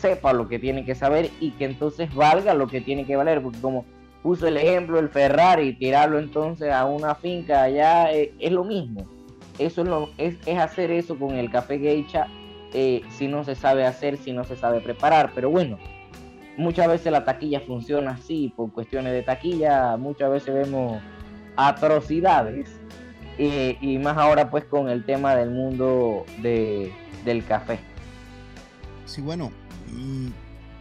sepa 0.00 0.32
lo 0.32 0.48
que 0.48 0.58
tiene 0.58 0.84
que 0.84 0.94
saber 0.94 1.30
y 1.40 1.50
que 1.52 1.64
entonces 1.64 2.14
valga 2.14 2.54
lo 2.54 2.68
que 2.68 2.80
tiene 2.80 3.04
que 3.04 3.16
valer, 3.16 3.42
porque 3.42 3.60
como 3.60 3.84
puso 4.22 4.46
el 4.46 4.56
ejemplo 4.56 4.98
el 4.98 5.08
Ferrari, 5.08 5.74
tirarlo 5.74 6.18
entonces 6.18 6.72
a 6.72 6.84
una 6.84 7.14
finca 7.14 7.62
allá 7.62 8.12
eh, 8.12 8.34
es, 8.38 8.52
lo 8.52 8.64
mismo. 8.64 9.06
Eso 9.58 9.82
es, 9.82 9.88
lo, 9.88 10.10
es, 10.18 10.36
hacer 10.58 10.90
eso 10.90 11.18
con 11.18 11.36
el 11.36 11.50
café 11.50 11.78
geisha 11.78 12.26
eh, 12.72 13.02
si 13.10 13.28
no 13.28 13.44
se 13.44 13.54
sabe 13.54 13.86
hacer, 13.86 14.16
si 14.16 14.32
no 14.32 14.44
se 14.44 14.56
sabe 14.56 14.80
preparar. 14.80 15.32
Pero 15.34 15.50
bueno, 15.50 15.78
muchas 16.56 16.88
veces 16.88 17.12
la 17.12 17.24
taquilla 17.24 17.60
funciona 17.60 18.12
así, 18.12 18.52
por 18.56 18.72
cuestiones 18.72 19.12
de 19.12 19.22
taquilla, 19.22 19.96
muchas 19.96 20.30
veces 20.30 20.54
vemos 20.54 21.00
atrocidades. 21.56 22.70
Eh, 23.38 23.78
y 23.80 23.96
más 23.96 24.18
ahora 24.18 24.50
pues 24.50 24.64
con 24.64 24.90
el 24.90 25.04
tema 25.04 25.34
del 25.34 25.50
mundo 25.50 26.26
de, 26.42 26.92
del 27.24 27.42
café. 27.44 27.78
Sí, 29.06 29.22
bueno, 29.22 29.50
mm, 29.90 30.28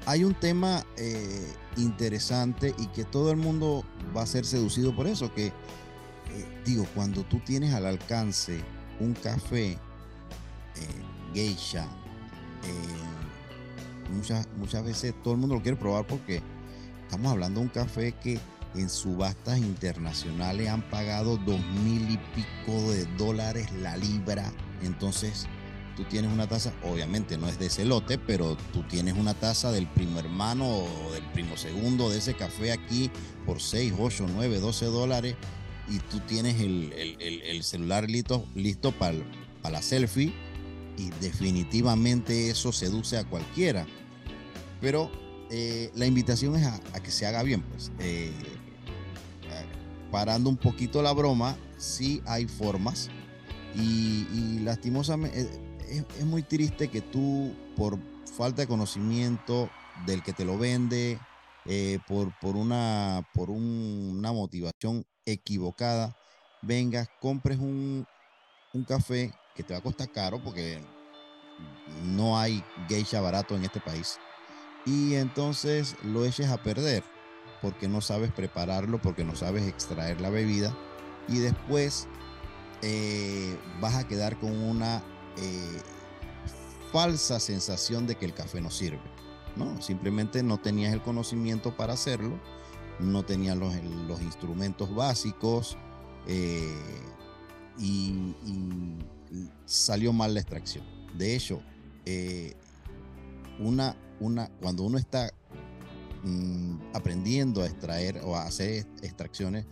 hay 0.09 0.23
un 0.23 0.33
tema 0.33 0.83
eh, 0.97 1.53
interesante 1.77 2.73
y 2.79 2.87
que 2.87 3.03
todo 3.03 3.29
el 3.29 3.37
mundo 3.37 3.85
va 4.17 4.23
a 4.23 4.25
ser 4.25 4.43
seducido 4.43 4.95
por 4.95 5.05
eso, 5.05 5.31
que 5.35 5.47
eh, 5.47 5.51
digo, 6.65 6.87
cuando 6.95 7.21
tú 7.25 7.39
tienes 7.45 7.75
al 7.75 7.85
alcance 7.85 8.59
un 8.99 9.13
café 9.13 9.73
eh, 9.73 9.77
geisha, 11.31 11.87
muchas, 14.11 14.47
muchas 14.57 14.83
veces 14.83 15.13
todo 15.21 15.35
el 15.35 15.41
mundo 15.41 15.53
lo 15.53 15.61
quiere 15.61 15.77
probar 15.77 16.07
porque 16.07 16.41
estamos 17.03 17.31
hablando 17.31 17.59
de 17.59 17.67
un 17.67 17.71
café 17.71 18.13
que 18.13 18.39
en 18.73 18.89
subastas 18.89 19.59
internacionales 19.59 20.69
han 20.69 20.81
pagado 20.89 21.37
dos 21.37 21.61
mil 21.83 22.09
y 22.09 22.17
pico 22.33 22.91
de 22.91 23.05
dólares 23.15 23.71
la 23.73 23.95
libra. 23.95 24.51
Entonces, 24.81 25.47
tú 25.99 26.05
tienes 26.05 26.31
una 26.31 26.47
taza, 26.47 26.71
obviamente 26.83 27.37
no 27.37 27.49
es 27.49 27.59
de 27.59 27.65
ese 27.65 27.83
lote, 27.83 28.17
pero 28.17 28.55
tú 28.71 28.83
tienes 28.83 29.15
una 29.17 29.33
taza 29.33 29.69
del 29.73 29.85
primo 29.85 30.17
hermano 30.17 30.65
o 30.65 31.11
del 31.11 31.25
primo 31.33 31.57
segundo 31.57 32.09
de 32.09 32.19
ese 32.19 32.35
café 32.35 32.71
aquí 32.71 33.11
por 33.45 33.59
6, 33.59 33.95
8, 33.99 34.27
9, 34.33 34.59
12 34.61 34.85
dólares 34.85 35.35
y 35.89 35.99
tú 35.99 36.21
tienes 36.21 36.61
el, 36.61 37.59
celular 37.63 38.09
listo, 38.09 38.45
listo 38.55 38.93
para 38.93 39.17
la 39.69 39.81
selfie 39.81 40.33
y 40.97 41.09
definitivamente 41.19 42.49
eso 42.49 42.71
seduce 42.71 43.17
a 43.17 43.25
cualquiera. 43.25 43.85
Pero 44.79 45.11
eh, 45.51 45.91
la 45.95 46.05
invitación 46.05 46.55
es 46.55 46.65
a, 46.65 46.79
que 47.03 47.11
se 47.11 47.25
haga 47.25 47.43
bien, 47.43 47.61
pues. 47.61 47.91
Eh, 47.99 48.31
parando 50.11 50.49
un 50.49 50.57
poquito 50.57 51.01
la 51.01 51.11
broma, 51.11 51.57
sí 51.77 52.21
hay 52.25 52.47
formas 52.47 53.09
y, 53.75 54.25
y 54.33 54.59
lastimosamente 54.63 55.68
eh, 55.89 56.05
es, 56.17 56.25
muy 56.25 56.43
triste 56.43 56.89
que 56.89 57.01
tú, 57.01 57.53
por 57.75 57.97
falta 58.37 58.61
de 58.61 58.67
conocimiento 58.67 59.69
del 60.05 60.23
que 60.23 60.33
te 60.33 60.45
lo 60.45 60.57
vende, 60.57 61.19
eh, 61.65 61.99
por, 62.07 62.37
por, 62.39 62.55
una, 62.55 63.27
por 63.33 63.49
una 63.49 64.31
motivación 64.31 65.05
equivocada, 65.25 66.15
vengas, 66.61 67.09
compres 67.19 67.59
un, 67.59 68.05
un 68.73 68.83
café 68.83 69.33
que 69.55 69.63
te 69.63 69.73
va 69.73 69.79
a 69.79 69.83
costar 69.83 70.11
caro 70.11 70.41
porque 70.43 70.81
no 72.03 72.39
hay 72.39 72.63
geisha 72.87 73.21
barato 73.21 73.55
en 73.55 73.65
este 73.65 73.79
país. 73.79 74.17
Y 74.85 75.15
entonces 75.15 75.95
lo 76.03 76.25
eches 76.25 76.49
a 76.49 76.63
perder 76.63 77.03
porque 77.61 77.87
no 77.87 78.01
sabes 78.01 78.31
prepararlo, 78.31 79.01
porque 79.01 79.23
no 79.23 79.35
sabes 79.35 79.67
extraer 79.67 80.21
la 80.21 80.29
bebida. 80.29 80.75
Y 81.27 81.39
después 81.39 82.07
eh, 82.81 83.57
vas 83.81 83.95
a 83.95 84.07
quedar 84.07 84.39
con 84.39 84.51
una 84.51 85.03
eh, 85.37 85.81
falsa 86.91 87.39
sensación 87.39 88.07
de 88.07 88.15
que 88.15 88.25
el 88.25 88.33
café 88.33 88.61
no 88.61 88.71
sirve. 88.71 88.99
No, 89.55 89.81
simplemente 89.81 90.43
no 90.43 90.59
tenías 90.59 90.93
el 90.93 91.01
conocimiento 91.01 91.75
para 91.75 91.93
hacerlo, 91.93 92.39
no 92.99 93.23
tenías 93.23 93.57
los, 93.57 93.73
instrumentos 94.21 94.93
básicos 94.93 95.77
eh, 96.27 96.73
y, 97.77 98.35
salió 99.65 100.13
mal 100.13 100.33
la 100.33 100.39
extracción. 100.39 100.83
De 101.15 101.35
hecho, 101.35 101.61
eh, 102.05 102.55
una, 103.59 103.95
una, 104.19 104.49
cuando 104.61 104.83
uno 104.83 104.97
está 104.97 105.31
mm, 106.23 106.77
aprendiendo 106.93 107.61
a 107.61 107.67
extraer 107.67 108.21
o 108.23 108.35
a 108.35 108.43
hacer 108.43 108.87
extracciones, 109.01 109.65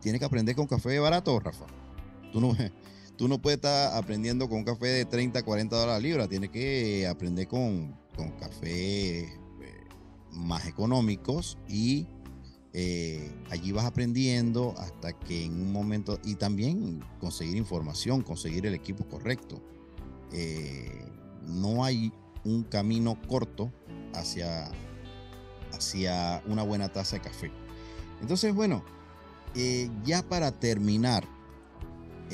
tiene 0.00 0.18
que 0.18 0.24
aprender 0.24 0.54
con 0.54 0.66
café 0.66 0.98
barato, 0.98 1.38
Rafa. 1.40 1.64
Tú 2.32 2.40
no, 2.40 2.54
tú 3.16 3.28
no 3.28 3.40
puedes 3.40 3.58
estar 3.58 3.96
aprendiendo 3.96 4.48
con 4.48 4.58
un 4.58 4.64
café 4.64 4.86
de 4.86 5.04
30, 5.04 5.42
40 5.42 5.76
dólares 5.76 6.02
la 6.02 6.08
libra, 6.08 6.28
tienes 6.28 6.50
que 6.50 7.06
aprender 7.06 7.46
con, 7.46 7.96
con 8.16 8.32
café 8.32 9.20
eh, 9.20 9.28
más 10.32 10.66
económicos 10.66 11.58
y 11.68 12.06
eh, 12.72 13.30
allí 13.50 13.72
vas 13.72 13.84
aprendiendo 13.84 14.74
hasta 14.78 15.12
que 15.12 15.44
en 15.44 15.52
un 15.52 15.72
momento, 15.72 16.18
y 16.24 16.34
también 16.34 17.04
conseguir 17.20 17.56
información, 17.56 18.22
conseguir 18.22 18.66
el 18.66 18.74
equipo 18.74 19.06
correcto. 19.06 19.62
Eh, 20.32 21.06
no 21.46 21.84
hay 21.84 22.12
un 22.44 22.64
camino 22.64 23.16
corto 23.28 23.72
hacia, 24.12 24.70
hacia 25.72 26.42
una 26.46 26.62
buena 26.62 26.88
taza 26.88 27.16
de 27.16 27.22
café. 27.22 27.52
Entonces, 28.20 28.54
bueno, 28.54 28.82
ya 30.04 30.22
para 30.28 30.50
terminar, 30.50 31.24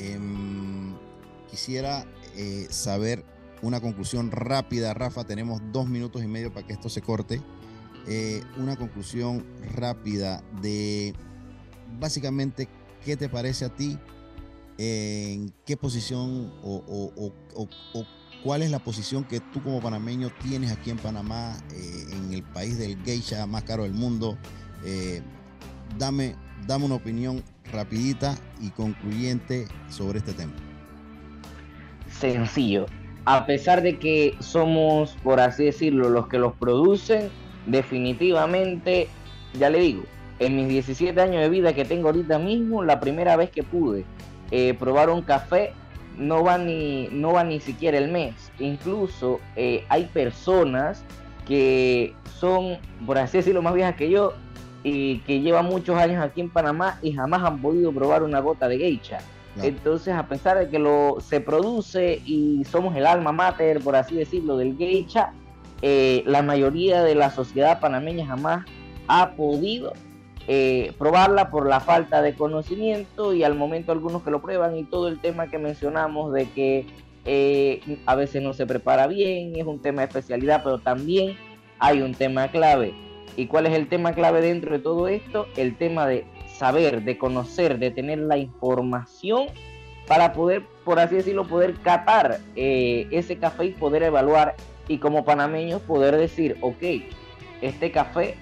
Em, 0.01 0.95
quisiera 1.49 2.05
eh, 2.35 2.65
saber 2.69 3.23
una 3.61 3.79
conclusión 3.79 4.31
rápida, 4.31 4.93
Rafa. 4.93 5.25
Tenemos 5.25 5.61
dos 5.71 5.87
minutos 5.87 6.23
y 6.23 6.27
medio 6.27 6.51
para 6.51 6.65
que 6.65 6.73
esto 6.73 6.89
se 6.89 7.01
corte. 7.01 7.41
Eh, 8.07 8.41
una 8.57 8.77
conclusión 8.77 9.45
rápida 9.75 10.43
de 10.59 11.13
básicamente 11.99 12.67
qué 13.05 13.15
te 13.15 13.29
parece 13.29 13.65
a 13.65 13.69
ti, 13.69 13.99
en 14.79 15.53
qué 15.65 15.77
posición 15.77 16.51
o, 16.63 17.31
cuál 18.43 18.63
es 18.63 18.71
la 18.71 18.79
posición 18.79 19.23
que 19.23 19.39
tú 19.39 19.61
como 19.61 19.81
panameño 19.81 20.31
tienes 20.41 20.71
aquí 20.71 20.89
en 20.89 20.97
Panamá, 20.97 21.55
eh, 21.73 22.05
en 22.11 22.33
el 22.33 22.41
país 22.41 22.79
del 22.79 22.97
geisha 23.03 23.45
más 23.45 23.63
caro 23.63 23.83
del 23.83 23.93
mundo. 23.93 24.35
dame, 25.99 26.35
dame 26.67 26.85
una 26.85 26.95
opinión 26.95 27.43
rapidita 27.71 28.35
y 28.61 28.69
concluyente 28.69 29.67
sobre 29.89 30.19
este 30.19 30.33
tema. 30.33 30.53
Sencillo. 32.09 32.85
A 33.25 33.45
pesar 33.45 33.81
de 33.81 33.97
que 33.99 34.35
somos, 34.39 35.15
por 35.23 35.39
así 35.39 35.65
decirlo, 35.65 36.09
los 36.09 36.27
que 36.27 36.39
los 36.39 36.53
producen, 36.53 37.29
definitivamente, 37.67 39.07
ya 39.59 39.69
le 39.69 39.79
digo, 39.79 40.03
en 40.39 40.55
mis 40.55 40.69
17 40.69 41.19
años 41.21 41.41
de 41.41 41.49
vida 41.49 41.73
que 41.73 41.85
tengo 41.85 42.07
ahorita 42.07 42.39
mismo, 42.39 42.83
la 42.83 42.99
primera 42.99 43.35
vez 43.35 43.51
que 43.51 43.61
pude 43.61 44.05
eh, 44.49 44.73
probar 44.73 45.11
un 45.11 45.21
café, 45.21 45.73
no 46.17 46.43
va 46.43 46.57
ni, 46.57 47.09
no 47.11 47.33
va 47.33 47.43
ni 47.43 47.59
siquiera 47.59 47.97
el 47.97 48.11
mes. 48.11 48.33
Incluso 48.59 49.39
eh, 49.55 49.85
hay 49.89 50.05
personas 50.05 51.03
que 51.45 52.15
son, 52.39 52.77
por 53.05 53.19
así 53.19 53.37
decirlo, 53.37 53.61
más 53.61 53.75
viejas 53.75 53.95
que 53.95 54.09
yo 54.09 54.33
y 54.83 55.19
que 55.19 55.41
llevan 55.41 55.65
muchos 55.65 55.97
años 55.97 56.23
aquí 56.23 56.41
en 56.41 56.49
Panamá 56.49 56.99
y 57.01 57.13
jamás 57.13 57.43
han 57.43 57.61
podido 57.61 57.91
probar 57.91 58.23
una 58.23 58.39
gota 58.39 58.67
de 58.67 58.77
geisha. 58.77 59.19
Entonces, 59.61 60.13
a 60.13 60.27
pesar 60.27 60.57
de 60.57 60.69
que 60.69 60.79
lo 60.79 61.17
se 61.19 61.41
produce 61.41 62.21
y 62.25 62.63
somos 62.63 62.95
el 62.95 63.05
alma 63.05 63.33
mater, 63.33 63.81
por 63.81 63.97
así 63.97 64.15
decirlo, 64.15 64.55
del 64.55 64.77
geisha, 64.77 65.33
eh, 65.81 66.23
la 66.25 66.41
mayoría 66.41 67.03
de 67.03 67.15
la 67.15 67.31
sociedad 67.31 67.79
panameña 67.79 68.25
jamás 68.25 68.65
ha 69.07 69.31
podido 69.31 69.93
eh, 70.47 70.93
probarla 70.97 71.49
por 71.51 71.67
la 71.67 71.79
falta 71.79 72.21
de 72.21 72.33
conocimiento 72.33 73.33
y 73.33 73.43
al 73.43 73.55
momento 73.55 73.91
algunos 73.91 74.23
que 74.23 74.31
lo 74.31 74.41
prueban 74.41 74.75
y 74.77 74.83
todo 74.83 75.07
el 75.07 75.19
tema 75.19 75.47
que 75.47 75.57
mencionamos 75.57 76.33
de 76.33 76.49
que 76.49 76.87
eh, 77.25 77.99
a 78.05 78.15
veces 78.15 78.41
no 78.41 78.53
se 78.53 78.65
prepara 78.65 79.07
bien, 79.07 79.55
es 79.55 79.65
un 79.65 79.81
tema 79.81 80.01
de 80.01 80.07
especialidad, 80.07 80.61
pero 80.63 80.79
también 80.79 81.35
hay 81.77 82.01
un 82.01 82.13
tema 82.13 82.47
clave. 82.47 82.93
¿Y 83.35 83.47
cuál 83.47 83.65
es 83.65 83.73
el 83.73 83.87
tema 83.87 84.13
clave 84.13 84.41
dentro 84.41 84.71
de 84.73 84.79
todo 84.79 85.07
esto? 85.07 85.47
El 85.55 85.75
tema 85.75 86.05
de 86.07 86.25
saber, 86.57 87.03
de 87.03 87.17
conocer, 87.17 87.79
de 87.79 87.91
tener 87.91 88.19
la 88.19 88.37
información 88.37 89.47
para 90.07 90.33
poder, 90.33 90.63
por 90.83 90.99
así 90.99 91.15
decirlo, 91.15 91.47
poder 91.47 91.75
catar 91.75 92.39
eh, 92.55 93.07
ese 93.11 93.37
café 93.37 93.65
y 93.65 93.71
poder 93.71 94.03
evaluar 94.03 94.55
y 94.87 94.97
como 94.97 95.23
panameños 95.23 95.81
poder 95.81 96.17
decir, 96.17 96.57
ok, 96.61 96.83
este 97.61 97.91
café 97.91 98.35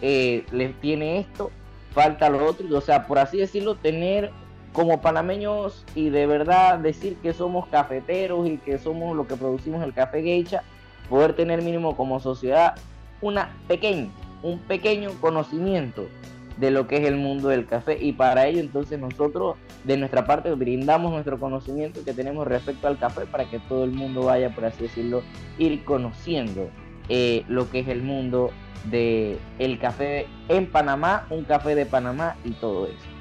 eh, 0.00 0.44
le 0.50 0.70
tiene 0.70 1.18
esto, 1.18 1.50
falta 1.92 2.30
lo 2.30 2.46
otro, 2.46 2.66
o 2.76 2.80
sea, 2.80 3.06
por 3.06 3.18
así 3.18 3.38
decirlo, 3.38 3.74
tener 3.74 4.30
como 4.72 5.00
panameños 5.00 5.84
y 5.94 6.10
de 6.10 6.26
verdad 6.26 6.78
decir 6.78 7.16
que 7.16 7.32
somos 7.32 7.66
cafeteros 7.68 8.48
y 8.48 8.56
que 8.58 8.78
somos 8.78 9.16
lo 9.16 9.26
que 9.26 9.36
producimos 9.36 9.82
el 9.82 9.92
café 9.92 10.22
geisha, 10.22 10.62
poder 11.08 11.34
tener 11.34 11.60
mínimo 11.62 11.96
como 11.96 12.20
sociedad 12.20 12.76
una 13.20 13.50
pequeña, 13.68 14.08
un 14.42 14.58
pequeño 14.60 15.12
conocimiento 15.20 16.08
de 16.56 16.70
lo 16.70 16.86
que 16.86 16.98
es 16.98 17.06
el 17.06 17.16
mundo 17.16 17.48
del 17.48 17.66
café 17.66 17.98
y 18.00 18.12
para 18.12 18.46
ello 18.46 18.60
entonces 18.60 18.98
nosotros 18.98 19.56
de 19.84 19.96
nuestra 19.96 20.26
parte 20.26 20.52
brindamos 20.54 21.10
nuestro 21.10 21.40
conocimiento 21.40 22.04
que 22.04 22.12
tenemos 22.12 22.46
respecto 22.46 22.86
al 22.86 22.98
café 22.98 23.24
para 23.26 23.48
que 23.48 23.58
todo 23.60 23.84
el 23.84 23.92
mundo 23.92 24.24
vaya, 24.24 24.54
por 24.54 24.66
así 24.66 24.82
decirlo, 24.82 25.22
ir 25.58 25.84
conociendo 25.84 26.68
eh, 27.08 27.44
lo 27.48 27.70
que 27.70 27.80
es 27.80 27.88
el 27.88 28.02
mundo 28.02 28.50
del 28.90 29.38
el 29.58 29.78
café 29.78 30.26
en 30.48 30.70
Panamá, 30.70 31.26
un 31.30 31.44
café 31.44 31.74
de 31.74 31.86
Panamá 31.86 32.36
y 32.44 32.52
todo 32.52 32.86
eso. 32.86 33.20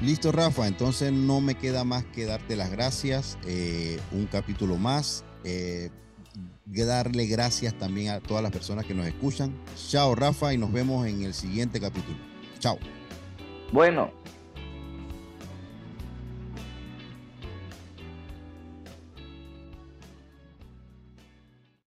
Listo, 0.00 0.32
Rafa. 0.32 0.66
Entonces 0.66 1.12
no 1.12 1.40
me 1.40 1.56
queda 1.56 1.84
más 1.84 2.04
que 2.04 2.24
darte 2.24 2.56
las 2.56 2.70
gracias. 2.70 3.38
Eh, 3.46 4.00
un 4.12 4.26
capítulo 4.26 4.76
más. 4.76 5.24
Eh, 5.44 5.90
darle 6.72 7.26
gracias 7.26 7.74
también 7.74 8.10
a 8.10 8.20
todas 8.20 8.42
las 8.42 8.52
personas 8.52 8.86
que 8.86 8.94
nos 8.94 9.06
escuchan. 9.06 9.52
Chao, 9.88 10.14
Rafa, 10.14 10.52
y 10.54 10.58
nos 10.58 10.72
vemos 10.72 11.06
en 11.06 11.22
el 11.22 11.34
siguiente 11.34 11.80
capítulo. 11.80 12.16
Chao. 12.58 12.78
Bueno, 13.72 14.10